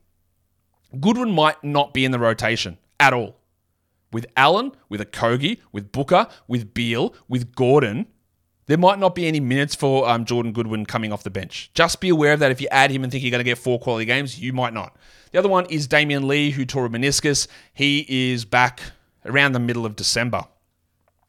Goodwin 0.98 1.30
might 1.30 1.62
not 1.62 1.94
be 1.94 2.04
in 2.04 2.10
the 2.10 2.18
rotation 2.18 2.78
at 2.98 3.12
all. 3.12 3.36
With 4.12 4.26
Allen, 4.36 4.72
with 4.88 5.00
Okogie, 5.00 5.58
with 5.70 5.92
Booker, 5.92 6.26
with 6.48 6.74
Beal, 6.74 7.14
with 7.28 7.54
Gordon, 7.54 8.08
there 8.66 8.78
might 8.78 8.98
not 8.98 9.14
be 9.14 9.26
any 9.26 9.40
minutes 9.40 9.74
for 9.74 10.08
um, 10.08 10.24
Jordan 10.24 10.52
Goodwin 10.52 10.86
coming 10.86 11.12
off 11.12 11.24
the 11.24 11.30
bench. 11.30 11.70
Just 11.74 12.00
be 12.00 12.08
aware 12.08 12.32
of 12.32 12.40
that. 12.40 12.50
If 12.50 12.60
you 12.60 12.68
add 12.70 12.90
him 12.90 13.02
and 13.02 13.10
think 13.10 13.24
you're 13.24 13.30
going 13.30 13.40
to 13.40 13.44
get 13.44 13.58
four 13.58 13.78
quality 13.78 14.04
games, 14.04 14.38
you 14.38 14.52
might 14.52 14.72
not. 14.72 14.96
The 15.32 15.38
other 15.38 15.48
one 15.48 15.66
is 15.66 15.88
Damion 15.88 16.26
Lee, 16.26 16.50
who 16.50 16.64
tore 16.64 16.86
a 16.86 16.88
meniscus. 16.88 17.48
He 17.72 18.06
is 18.08 18.44
back 18.44 18.80
around 19.24 19.52
the 19.52 19.60
middle 19.60 19.84
of 19.84 19.96
December. 19.96 20.44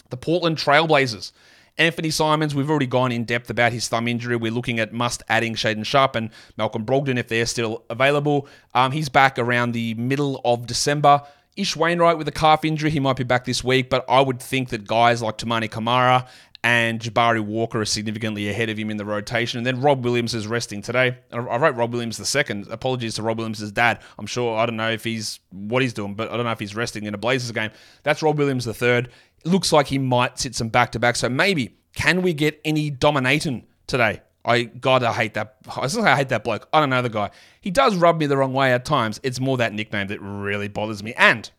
The 0.09 0.17
Portland 0.17 0.57
Trailblazers. 0.57 1.31
Anfernee 1.79 2.13
Simons, 2.13 2.53
we've 2.53 2.69
already 2.69 2.85
gone 2.85 3.11
in 3.11 3.23
depth 3.23 3.49
about 3.49 3.71
his 3.71 3.87
thumb 3.87 4.07
injury. 4.07 4.35
We're 4.35 4.51
looking 4.51 4.79
at 4.79 4.93
must 4.93 5.23
adding 5.27 5.55
Shaedon 5.55 5.85
Sharpe 5.85 6.15
and 6.15 6.29
Malcolm 6.55 6.85
Brogdon 6.85 7.17
if 7.17 7.29
they're 7.29 7.47
still 7.47 7.83
available. 7.89 8.47
Um, 8.75 8.91
he's 8.91 9.09
back 9.09 9.39
around 9.39 9.71
the 9.71 9.95
middle 9.95 10.39
of 10.45 10.67
December. 10.67 11.23
Ish 11.55 11.75
Wainwright 11.75 12.19
with 12.19 12.27
a 12.27 12.31
calf 12.31 12.63
injury, 12.63 12.91
he 12.91 12.99
might 12.99 13.15
be 13.15 13.23
back 13.23 13.45
this 13.45 13.63
week, 13.63 13.89
but 13.89 14.05
I 14.07 14.21
would 14.21 14.39
think 14.39 14.69
that 14.69 14.85
guys 14.85 15.23
like 15.23 15.39
Toumani 15.39 15.69
Camara 15.69 16.27
and 16.63 17.01
Jabari 17.01 17.41
Walker 17.41 17.81
is 17.81 17.89
significantly 17.89 18.49
ahead 18.49 18.69
of 18.69 18.77
him 18.77 18.89
in 18.89 18.95
the 18.95 19.03
rotation. 19.03 19.57
And 19.57 19.67
then 19.67 19.81
Rob 19.81 20.03
Williams 20.05 20.33
is 20.33 20.47
resting 20.47 20.81
today. 20.81 21.17
I 21.31 21.37
wrote 21.37 21.75
Rob 21.75 21.91
Williams 21.91 22.17
the 22.17 22.25
second. 22.25 22.67
Apologies 22.69 23.15
to 23.15 23.21
Rob 23.21 23.37
Williams' 23.37 23.69
dad. 23.73 23.99
I'm 24.17 24.25
sure 24.25 24.57
I 24.57 24.65
don't 24.65 24.77
know 24.77 24.89
if 24.89 25.03
he's 25.03 25.41
what 25.51 25.81
he's 25.81 25.93
doing, 25.93 26.13
but 26.15 26.31
I 26.31 26.37
don't 26.37 26.45
know 26.45 26.51
if 26.51 26.59
he's 26.59 26.75
resting 26.75 27.03
in 27.03 27.13
a 27.13 27.17
Blazers 27.17 27.51
game. 27.51 27.71
That's 28.03 28.21
Rob 28.23 28.37
Williams 28.37 28.63
the 28.63 28.73
third. 28.73 29.09
It 29.43 29.49
looks 29.49 29.73
like 29.73 29.87
he 29.87 29.99
might 29.99 30.39
sit 30.39 30.55
some 30.55 30.69
back 30.69 30.93
to 30.93 30.99
back. 30.99 31.17
So 31.17 31.27
maybe 31.27 31.75
can 31.95 32.21
we 32.21 32.33
get 32.33 32.61
any 32.63 32.89
dominating 32.89 33.67
today? 33.85 34.21
I 34.45 34.63
God, 34.63 35.03
I 35.03 35.11
hate 35.11 35.33
that. 35.33 35.57
I 35.67 35.81
I 35.81 36.15
hate 36.15 36.29
that 36.29 36.45
bloke. 36.45 36.69
I 36.71 36.79
don't 36.79 36.89
know 36.89 37.01
the 37.01 37.09
guy. 37.09 37.31
He 37.59 37.71
does 37.71 37.95
rub 37.95 38.19
me 38.19 38.25
the 38.25 38.37
wrong 38.37 38.53
way 38.53 38.71
at 38.71 38.85
times. 38.85 39.19
It's 39.23 39.39
more 39.39 39.57
that 39.57 39.73
nickname 39.73 40.07
that 40.07 40.21
really 40.21 40.69
bothers 40.69 41.03
me. 41.03 41.13
And 41.15 41.49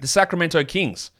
the 0.00 0.08
Sacramento 0.08 0.64
Kings. 0.64 1.12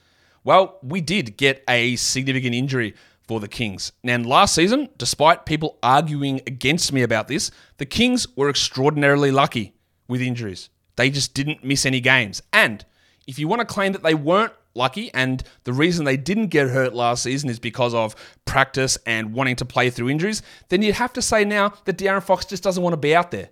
Well, 0.44 0.79
we 0.83 1.01
did 1.01 1.37
get 1.37 1.62
a 1.68 1.96
significant 1.96 2.55
injury 2.55 2.94
for 3.29 3.38
the 3.40 3.48
Kings. 3.48 3.92
And 4.03 4.27
last 4.27 4.55
season, 4.55 4.88
despite 4.96 5.44
people 5.44 5.79
arguing 5.83 6.40
against 6.46 6.92
me 6.92 7.03
about 7.03 7.29
this, 7.29 7.51
the 7.77 7.87
Kings 7.87 8.27
were 8.37 8.48
extraordinarily 8.48 9.31
lucky 9.31 9.74
with 10.09 10.22
injuries. 10.22 10.70
They 10.96 11.11
just 11.11 11.35
didn't 11.35 11.62
miss 11.62 11.85
any 11.85 12.01
games. 12.01 12.42
And 12.53 12.85
if 13.27 13.38
you 13.38 13.46
want 13.46 13.61
to 13.61 13.66
claim 13.66 13.92
that 13.92 14.03
they 14.03 14.14
weren't 14.14 14.55
lucky 14.74 15.12
and 15.12 15.42
the 15.64 15.72
reason 15.72 16.05
they 16.05 16.16
didn't 16.16 16.48
get 16.48 16.68
hurt 16.68 16.94
last 16.94 17.22
season 17.22 17.51
is 17.51 17.59
because 17.59 17.92
of 17.92 18.16
practice 18.46 18.96
and 19.05 19.35
wanting 19.35 19.57
to 19.57 19.64
play 19.64 19.90
through 19.90 20.09
injuries, 20.09 20.42
then 20.70 20.81
you'd 20.81 20.94
have 20.94 21.12
to 21.12 21.22
say 21.22 21.44
now 21.44 21.74
that 21.85 21.98
De'Aaron 21.98 22.22
Fox 22.22 22.46
just 22.46 22.62
doesn't 22.62 22.83
want 22.83 22.94
to 22.94 22.98
be 22.98 23.14
out 23.14 23.31
there. 23.31 23.51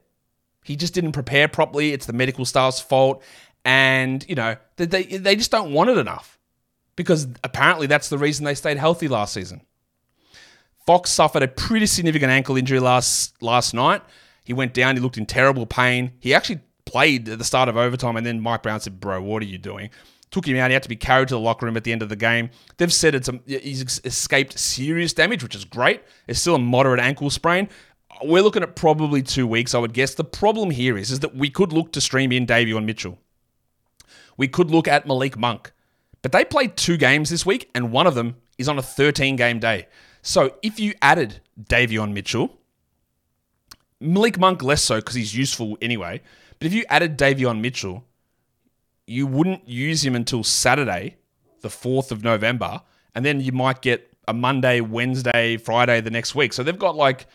He 0.65 0.75
just 0.75 0.95
didn't 0.95 1.13
prepare 1.13 1.47
properly. 1.47 1.93
It's 1.93 2.07
the 2.07 2.13
medical 2.13 2.45
staff's 2.45 2.81
fault. 2.81 3.23
And, 3.65 4.25
you 4.29 4.35
know, 4.35 4.57
they, 4.77 5.05
they 5.05 5.37
just 5.37 5.51
don't 5.51 5.73
want 5.73 5.91
it 5.91 5.99
enough 5.99 6.36
because 6.97 7.29
apparently 7.45 7.87
that's 7.87 8.09
the 8.09 8.19
reason 8.19 8.45
they 8.45 8.55
stayed 8.55 8.79
healthy 8.79 9.09
last 9.09 9.35
season. 9.35 9.63
Fox 10.87 11.11
suffered 11.11 11.43
a 11.43 11.49
pretty 11.49 11.87
significant 11.87 12.31
ankle 12.31 12.57
injury 12.57 12.81
last 12.81 13.41
last 13.43 13.75
night. 13.75 14.03
He 14.45 14.53
went 14.53 14.75
down. 14.75 14.97
He 14.97 15.03
looked 15.03 15.19
in 15.19 15.27
terrible 15.27 15.67
pain. 15.67 16.13
He 16.21 16.33
actually 16.33 16.61
played 16.85 17.29
at 17.29 17.39
the 17.39 17.45
start 17.45 17.69
of 17.69 17.77
overtime, 17.77 18.17
and 18.17 18.25
then 18.25 18.41
Mike 18.41 18.63
Brown 18.63 18.81
said, 18.81 19.01
"Bro, 19.01 19.23
what 19.23 19.43
are 19.43 19.47
you 19.47 19.59
doing?" 19.59 19.91
took 20.31 20.47
him 20.47 20.57
out. 20.57 20.71
He 20.71 20.75
had 20.75 20.83
to 20.83 20.89
be 20.89 20.97
carried 20.97 21.29
to 21.29 21.35
the 21.35 21.41
locker 21.41 21.67
room 21.67 21.77
at 21.77 21.85
the 21.85 21.93
end 21.93 22.03
of 22.03 22.09
the 22.09 22.17
game. 22.17 22.51
They've 22.77 22.93
said 22.93 23.15
it's 23.15 23.29
a, 23.29 23.41
he's 23.47 24.01
escaped 24.05 24.59
serious 24.59 25.13
damage, 25.13 25.43
which 25.43 25.55
is 25.55 25.65
great. 25.65 26.03
It's 26.27 26.41
still 26.41 26.57
a 26.57 26.59
moderate 26.59 27.01
ankle 27.01 27.31
sprain. 27.31 27.69
We're 28.23 28.43
looking 28.43 28.63
at 28.63 28.77
probably 28.77 29.23
two 29.23 29.47
weeks, 29.47 29.75
I 29.75 29.79
would 29.79 29.93
guess. 29.93 30.15
The 30.15 30.25
problem 30.25 30.71
here 30.71 30.97
is, 30.97 31.11
is 31.11 31.21
that 31.21 31.35
we 31.35 31.51
could 31.51 31.73
look 31.73 31.93
to 31.93 32.01
stream 32.01 32.33
in 32.33 32.47
Davion 32.47 32.85
Mitchell. 32.85 33.19
We 34.37 34.49
could 34.49 34.71
look 34.71 34.89
at 34.89 35.07
Malik 35.07 35.37
Monk. 35.37 35.73
But 36.27 36.33
they 36.33 36.45
played 36.45 36.77
two 36.77 36.97
games 36.97 37.31
this 37.31 37.47
week, 37.47 37.71
and 37.73 37.93
one 37.93 38.09
of 38.09 38.17
them 38.17 38.35
is 38.59 38.69
on 38.69 38.81
a 38.81 38.83
13 38.83 39.37
game 39.37 39.61
day. 39.61 39.87
So 40.23 40.57
if 40.61 40.81
you 40.81 40.93
added 41.01 41.39
Davion 41.57 42.15
Mitchell, 42.15 42.59
Malik 44.01 44.37
Monk 44.37 44.61
less 44.61 44.83
so 44.83 44.97
because 44.97 45.15
he's 45.15 45.37
useful 45.37 45.79
anyway, 45.81 46.21
but 46.59 46.67
if 46.67 46.73
you 46.73 46.85
added 46.89 47.17
Davion 47.17 47.61
Mitchell, 47.61 48.03
you 49.07 49.25
wouldn't 49.29 49.69
use 49.69 50.05
him 50.05 50.17
until 50.17 50.43
Saturday, 50.43 51.15
the 51.61 51.69
4th 51.69 52.11
of 52.11 52.25
November, 52.25 52.83
and 53.15 53.25
then 53.25 53.41
you 53.41 53.53
might 53.53 53.81
get 53.81 54.13
a 54.27 54.35
Monday, 54.35 54.81
Wednesday, 54.81 55.57
Friday 55.57 56.01
the 56.01 56.11
next 56.11 56.35
week. 56.35 56.53
So 56.53 56.65
they've 56.65 56.77
got 56.77 56.97
like 56.97 57.29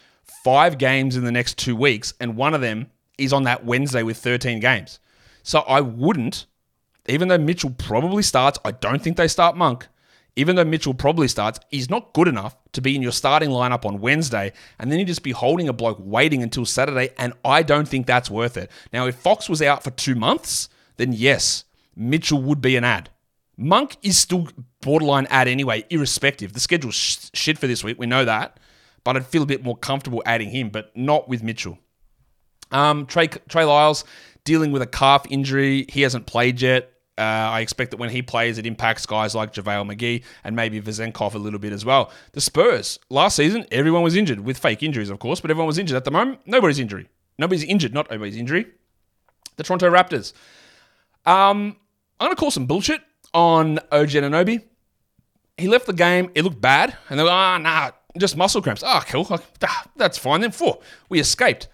five 0.43 0.77
games 0.77 1.15
in 1.15 1.23
the 1.23 1.31
next 1.31 1.57
two 1.57 1.77
weeks, 1.77 2.13
and 2.19 2.35
one 2.35 2.53
of 2.53 2.59
them 2.59 2.91
is 3.17 3.31
on 3.31 3.43
that 3.43 3.63
Wednesday 3.63 4.03
with 4.03 4.17
13 4.17 4.59
games. 4.59 4.99
So 5.43 5.61
I 5.61 5.79
wouldn't, 5.79 6.45
even 7.07 7.27
though 7.27 7.37
Mitchell 7.37 7.71
probably 7.71 8.23
starts, 8.23 8.59
I 8.63 8.71
don't 8.71 9.01
think 9.01 9.17
they 9.17 9.27
start 9.27 9.57
Monk. 9.57 9.87
Even 10.35 10.55
though 10.55 10.63
Mitchell 10.63 10.93
probably 10.93 11.27
starts, 11.27 11.59
he's 11.69 11.89
not 11.89 12.13
good 12.13 12.27
enough 12.27 12.55
to 12.71 12.81
be 12.81 12.95
in 12.95 13.01
your 13.01 13.11
starting 13.11 13.49
lineup 13.49 13.85
on 13.85 13.99
Wednesday, 13.99 14.53
and 14.79 14.89
then 14.89 14.97
you 14.97 15.05
just 15.05 15.23
be 15.23 15.31
holding 15.31 15.67
a 15.67 15.73
bloke 15.73 15.97
waiting 15.99 16.41
until 16.41 16.65
Saturday, 16.65 17.09
and 17.17 17.33
I 17.43 17.63
don't 17.63 17.87
think 17.87 18.07
that's 18.07 18.31
worth 18.31 18.55
it. 18.55 18.71
Now, 18.93 19.07
if 19.07 19.15
Fox 19.15 19.49
was 19.49 19.61
out 19.61 19.83
for 19.83 19.91
two 19.91 20.15
months, 20.15 20.69
then 20.95 21.11
yes, 21.11 21.65
Mitchell 21.95 22.41
would 22.41 22.61
be 22.61 22.77
an 22.77 22.85
ad. 22.85 23.09
Monk 23.57 23.97
is 24.01 24.17
still 24.17 24.47
borderline 24.79 25.27
ad 25.29 25.49
anyway, 25.49 25.83
irrespective. 25.89 26.53
The 26.53 26.61
schedule's 26.61 27.29
shit 27.33 27.57
for 27.57 27.67
this 27.67 27.83
week, 27.83 27.99
we 27.99 28.05
know 28.05 28.23
that, 28.23 28.57
but 29.03 29.17
I'd 29.17 29.25
feel 29.25 29.43
a 29.43 29.47
bit 29.47 29.63
more 29.63 29.75
comfortable 29.75 30.23
adding 30.25 30.49
him, 30.49 30.69
but 30.69 30.95
not 30.95 31.27
with 31.27 31.43
Mitchell. 31.43 31.77
Um, 32.71 33.05
Trey, 33.05 33.27
Trey 33.27 33.65
Lyles 33.65 34.05
dealing 34.45 34.71
with 34.71 34.81
a 34.81 34.87
calf 34.87 35.25
injury. 35.29 35.85
He 35.89 36.01
hasn't 36.01 36.25
played 36.25 36.61
yet. 36.61 36.90
Uh, 37.17 37.21
I 37.21 37.59
expect 37.59 37.91
that 37.91 37.97
when 37.97 38.09
he 38.09 38.21
plays, 38.21 38.57
it 38.57 38.65
impacts 38.65 39.05
guys 39.05 39.35
like 39.35 39.53
JaVale 39.53 39.93
McGee 39.93 40.23
and 40.43 40.55
maybe 40.55 40.81
Vezenkov 40.81 41.35
a 41.35 41.37
little 41.37 41.59
bit 41.59 41.73
as 41.73 41.85
well. 41.85 42.11
The 42.31 42.41
Spurs, 42.41 42.99
last 43.09 43.35
season, 43.35 43.65
everyone 43.71 44.01
was 44.01 44.15
injured, 44.15 44.39
with 44.39 44.57
fake 44.57 44.81
injuries, 44.81 45.09
of 45.09 45.19
course, 45.19 45.41
but 45.41 45.51
everyone 45.51 45.67
was 45.67 45.77
injured. 45.77 45.97
At 45.97 46.05
the 46.05 46.11
moment, 46.11 46.39
nobody's 46.45 46.79
injury. 46.79 47.09
Nobody's 47.37 47.63
injured, 47.63 47.93
not 47.93 48.09
nobody's 48.09 48.37
injury. 48.37 48.65
The 49.57 49.63
Toronto 49.63 49.91
Raptors. 49.91 50.33
Um, 51.25 51.75
I'm 52.19 52.27
going 52.27 52.35
to 52.35 52.39
call 52.39 52.51
some 52.51 52.65
bullshit 52.65 53.01
on 53.33 53.79
OG 53.91 54.09
Anunoby. 54.09 54.63
He 55.57 55.67
left 55.67 55.85
the 55.85 55.93
game. 55.93 56.31
It 56.33 56.43
looked 56.43 56.61
bad. 56.61 56.95
And 57.09 57.19
they 57.19 57.23
were, 57.23 57.29
ah, 57.29 57.55
oh, 57.55 57.57
nah, 57.57 57.91
just 58.17 58.37
muscle 58.37 58.61
cramps. 58.61 58.83
Ah, 58.83 59.03
oh, 59.03 59.23
cool. 59.25 59.41
Ah, 59.63 59.85
that's 59.95 60.17
fine 60.17 60.41
then. 60.41 60.51
Four. 60.51 60.79
We 61.09 61.19
escaped. 61.19 61.67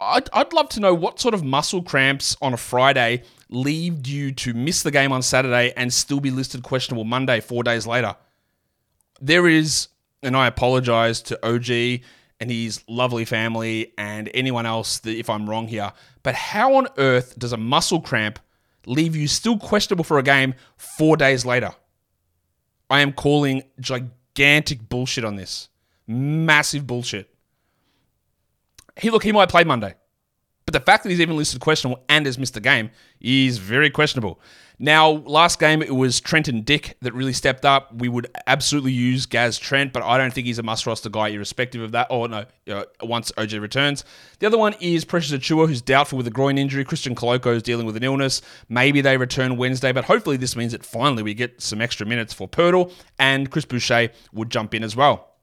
I'd, 0.00 0.28
I'd 0.32 0.52
love 0.52 0.68
to 0.70 0.80
know 0.80 0.94
what 0.94 1.20
sort 1.20 1.34
of 1.34 1.44
muscle 1.44 1.82
cramps 1.82 2.36
on 2.40 2.54
a 2.54 2.56
Friday 2.56 3.22
lead 3.48 4.06
you 4.06 4.32
to 4.32 4.54
miss 4.54 4.82
the 4.82 4.90
game 4.90 5.12
on 5.12 5.22
Saturday 5.22 5.72
and 5.76 5.92
still 5.92 6.20
be 6.20 6.30
listed 6.30 6.62
questionable 6.62 7.04
Monday, 7.04 7.40
four 7.40 7.62
days 7.62 7.86
later. 7.86 8.16
There 9.20 9.48
is, 9.48 9.88
and 10.22 10.36
I 10.36 10.46
apologize 10.46 11.22
to 11.22 11.46
OG 11.46 12.02
and 12.40 12.50
his 12.50 12.82
lovely 12.88 13.24
family 13.24 13.92
and 13.96 14.30
anyone 14.34 14.66
else 14.66 14.98
that 14.98 15.16
if 15.16 15.30
I'm 15.30 15.48
wrong 15.48 15.68
here, 15.68 15.92
but 16.22 16.34
how 16.34 16.74
on 16.74 16.88
earth 16.98 17.38
does 17.38 17.52
a 17.52 17.56
muscle 17.56 18.00
cramp 18.00 18.38
leave 18.84 19.16
you 19.16 19.26
still 19.26 19.58
questionable 19.58 20.04
for 20.04 20.18
a 20.18 20.22
game 20.22 20.54
four 20.76 21.16
days 21.16 21.46
later? 21.46 21.72
I 22.90 23.00
am 23.00 23.12
calling 23.12 23.62
gigantic 23.80 24.88
bullshit 24.88 25.24
on 25.24 25.36
this. 25.36 25.68
Massive 26.06 26.86
bullshit. 26.86 27.34
He 28.96 29.10
look, 29.10 29.24
he 29.24 29.32
might 29.32 29.48
play 29.48 29.64
Monday. 29.64 29.94
But 30.66 30.72
the 30.72 30.80
fact 30.80 31.04
that 31.04 31.10
he's 31.10 31.20
even 31.20 31.36
listed 31.36 31.60
questionable 31.60 32.02
and 32.08 32.26
has 32.26 32.38
missed 32.38 32.56
a 32.56 32.60
game 32.60 32.90
is 33.20 33.58
very 33.58 33.88
questionable. 33.88 34.40
Now, 34.80 35.08
last 35.08 35.60
game 35.60 35.80
it 35.80 35.94
was 35.94 36.20
Trent 36.20 36.48
and 36.48 36.64
Dick 36.64 36.96
that 37.00 37.14
really 37.14 37.32
stepped 37.32 37.64
up. 37.64 37.94
We 37.94 38.08
would 38.08 38.26
absolutely 38.48 38.90
use 38.90 39.24
Gaz 39.24 39.58
Trent, 39.58 39.92
but 39.92 40.02
I 40.02 40.18
don't 40.18 40.34
think 40.34 40.46
he's 40.48 40.58
a 40.58 40.64
must 40.64 40.84
roster 40.84 41.08
guy, 41.08 41.28
irrespective 41.28 41.80
of 41.80 41.92
that. 41.92 42.08
Or 42.10 42.28
no, 42.28 42.44
uh, 42.68 42.82
once 43.00 43.30
OG 43.38 43.52
returns. 43.52 44.04
The 44.40 44.46
other 44.46 44.58
one 44.58 44.74
is 44.80 45.04
Precious 45.04 45.32
Achiuwa, 45.32 45.68
who's 45.68 45.80
doubtful 45.80 46.18
with 46.18 46.26
a 46.26 46.30
groin 46.30 46.58
injury. 46.58 46.84
Christian 46.84 47.14
Koloko 47.14 47.54
is 47.54 47.62
dealing 47.62 47.86
with 47.86 47.96
an 47.96 48.02
illness. 48.02 48.42
Maybe 48.68 49.00
they 49.00 49.16
return 49.16 49.56
Wednesday, 49.56 49.92
but 49.92 50.04
hopefully 50.04 50.36
this 50.36 50.56
means 50.56 50.72
that 50.72 50.84
finally 50.84 51.22
we 51.22 51.32
get 51.32 51.62
some 51.62 51.80
extra 51.80 52.04
minutes 52.04 52.34
for 52.34 52.48
Poeltl 52.48 52.92
and 53.20 53.50
Chris 53.52 53.64
Boucher 53.64 54.10
would 54.32 54.50
jump 54.50 54.74
in 54.74 54.82
as 54.82 54.96
well. 54.96 55.35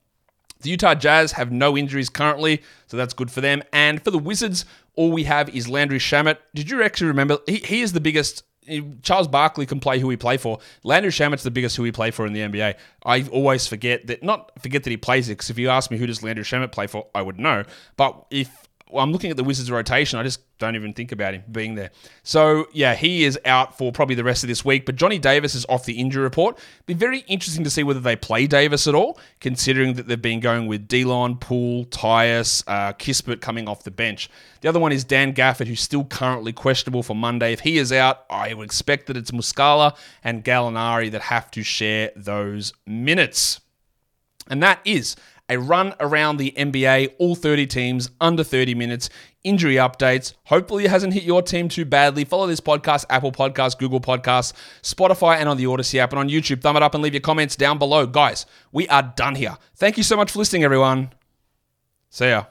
The 0.63 0.69
Utah 0.71 0.95
Jazz 0.95 1.33
have 1.33 1.51
no 1.51 1.77
injuries 1.77 2.09
currently, 2.09 2.61
so 2.87 2.97
that's 2.97 3.13
good 3.13 3.29
for 3.29 3.41
them. 3.41 3.61
And 3.71 4.01
for 4.03 4.11
the 4.11 4.17
Wizards, 4.17 4.65
all 4.95 5.11
we 5.11 5.25
have 5.25 5.49
is 5.49 5.69
Landry 5.69 5.99
Shamet. 5.99 6.37
Did 6.55 6.69
you 6.69 6.81
actually 6.83 7.07
remember? 7.07 7.37
He, 7.45 7.57
he 7.57 7.81
is 7.81 7.93
the 7.93 8.01
biggest. 8.01 8.43
Charles 9.01 9.27
Barkley 9.27 9.65
can 9.65 9.81
play 9.81 9.99
who 9.99 10.09
he 10.09 10.15
play 10.15 10.37
for. 10.37 10.57
Landry 10.83 11.11
Shamet's 11.11 11.43
the 11.43 11.51
biggest 11.51 11.75
who 11.75 11.83
he 11.83 11.91
play 11.91 12.11
for 12.11 12.25
in 12.25 12.31
the 12.31 12.39
NBA. 12.39 12.75
I 13.05 13.27
always 13.27 13.67
forget 13.67 14.07
that, 14.07 14.23
not 14.23 14.51
forget 14.61 14.83
that 14.85 14.89
he 14.89 14.95
plays 14.95 15.27
it, 15.27 15.33
because 15.33 15.49
if 15.49 15.59
you 15.59 15.67
ask 15.67 15.91
me 15.91 15.97
who 15.97 16.07
does 16.07 16.23
Landry 16.23 16.45
Shamet 16.45 16.71
play 16.71 16.87
for, 16.87 17.07
I 17.13 17.21
would 17.21 17.37
know. 17.39 17.65
But 17.97 18.25
if 18.31 18.62
I'm 18.95 19.11
looking 19.11 19.31
at 19.31 19.37
the 19.37 19.43
Wizards 19.43 19.71
rotation. 19.71 20.19
I 20.19 20.23
just 20.23 20.41
don't 20.57 20.75
even 20.75 20.93
think 20.93 21.11
about 21.11 21.33
him 21.33 21.43
being 21.51 21.75
there. 21.75 21.91
So, 22.23 22.67
yeah, 22.73 22.95
he 22.95 23.23
is 23.23 23.39
out 23.45 23.77
for 23.77 23.91
probably 23.91 24.15
the 24.15 24.23
rest 24.23 24.43
of 24.43 24.47
this 24.47 24.63
week. 24.63 24.85
But 24.85 24.95
Johnny 24.95 25.19
Davis 25.19 25.55
is 25.55 25.65
off 25.67 25.85
the 25.85 25.99
injury 25.99 26.23
report. 26.23 26.57
Be 26.85 26.93
very 26.93 27.19
interesting 27.27 27.63
to 27.63 27.69
see 27.69 27.83
whether 27.83 27.99
they 27.99 28.15
play 28.15 28.47
Davis 28.47 28.87
at 28.87 28.95
all, 28.95 29.19
considering 29.39 29.93
that 29.95 30.07
they've 30.07 30.21
been 30.21 30.39
going 30.39 30.67
with 30.67 30.87
Delon, 30.87 31.39
Poole, 31.39 31.85
Tyus, 31.85 32.63
uh, 32.67 32.93
Kispert 32.93 33.41
coming 33.41 33.67
off 33.67 33.83
the 33.83 33.91
bench. 33.91 34.29
The 34.61 34.69
other 34.69 34.79
one 34.79 34.91
is 34.91 35.03
Dan 35.03 35.33
Gafford, 35.33 35.67
who's 35.67 35.81
still 35.81 36.05
currently 36.05 36.53
questionable 36.53 37.03
for 37.03 37.15
Monday. 37.15 37.53
If 37.53 37.61
he 37.61 37.77
is 37.77 37.91
out, 37.91 38.25
I 38.29 38.53
would 38.53 38.65
expect 38.65 39.07
that 39.07 39.17
it's 39.17 39.31
Muscala 39.31 39.95
and 40.23 40.43
Gallinari 40.43 41.11
that 41.11 41.23
have 41.23 41.51
to 41.51 41.63
share 41.63 42.11
those 42.15 42.73
minutes. 42.87 43.59
And 44.49 44.61
that 44.61 44.79
is 44.83 45.15
a 45.49 45.57
run 45.57 45.93
around 45.99 46.37
the 46.37 46.53
NBA, 46.55 47.15
all 47.19 47.35
30 47.35 47.67
teams, 47.67 48.09
under 48.21 48.43
30 48.43 48.75
minutes, 48.75 49.09
injury 49.43 49.75
updates. 49.75 50.33
Hopefully, 50.45 50.85
it 50.85 50.89
hasn't 50.89 51.13
hit 51.13 51.23
your 51.23 51.41
team 51.41 51.67
too 51.69 51.85
badly. 51.85 52.23
Follow 52.25 52.47
this 52.47 52.61
podcast, 52.61 53.05
Apple 53.09 53.31
Podcasts, 53.31 53.77
Google 53.77 53.99
Podcasts, 53.99 54.53
Spotify, 54.81 55.37
and 55.37 55.49
on 55.49 55.57
the 55.57 55.65
Audacy 55.65 55.99
app. 55.99 56.11
And 56.11 56.19
on 56.19 56.29
YouTube, 56.29 56.61
thumb 56.61 56.77
it 56.77 56.83
up 56.83 56.93
and 56.93 57.03
leave 57.03 57.13
your 57.13 57.21
comments 57.21 57.55
down 57.55 57.77
below. 57.77 58.05
Guys, 58.05 58.45
we 58.71 58.87
are 58.87 59.13
done 59.15 59.35
here. 59.35 59.57
Thank 59.75 59.97
you 59.97 60.03
so 60.03 60.15
much 60.15 60.31
for 60.31 60.39
listening, 60.39 60.63
everyone. 60.63 61.13
See 62.09 62.29
ya. 62.29 62.45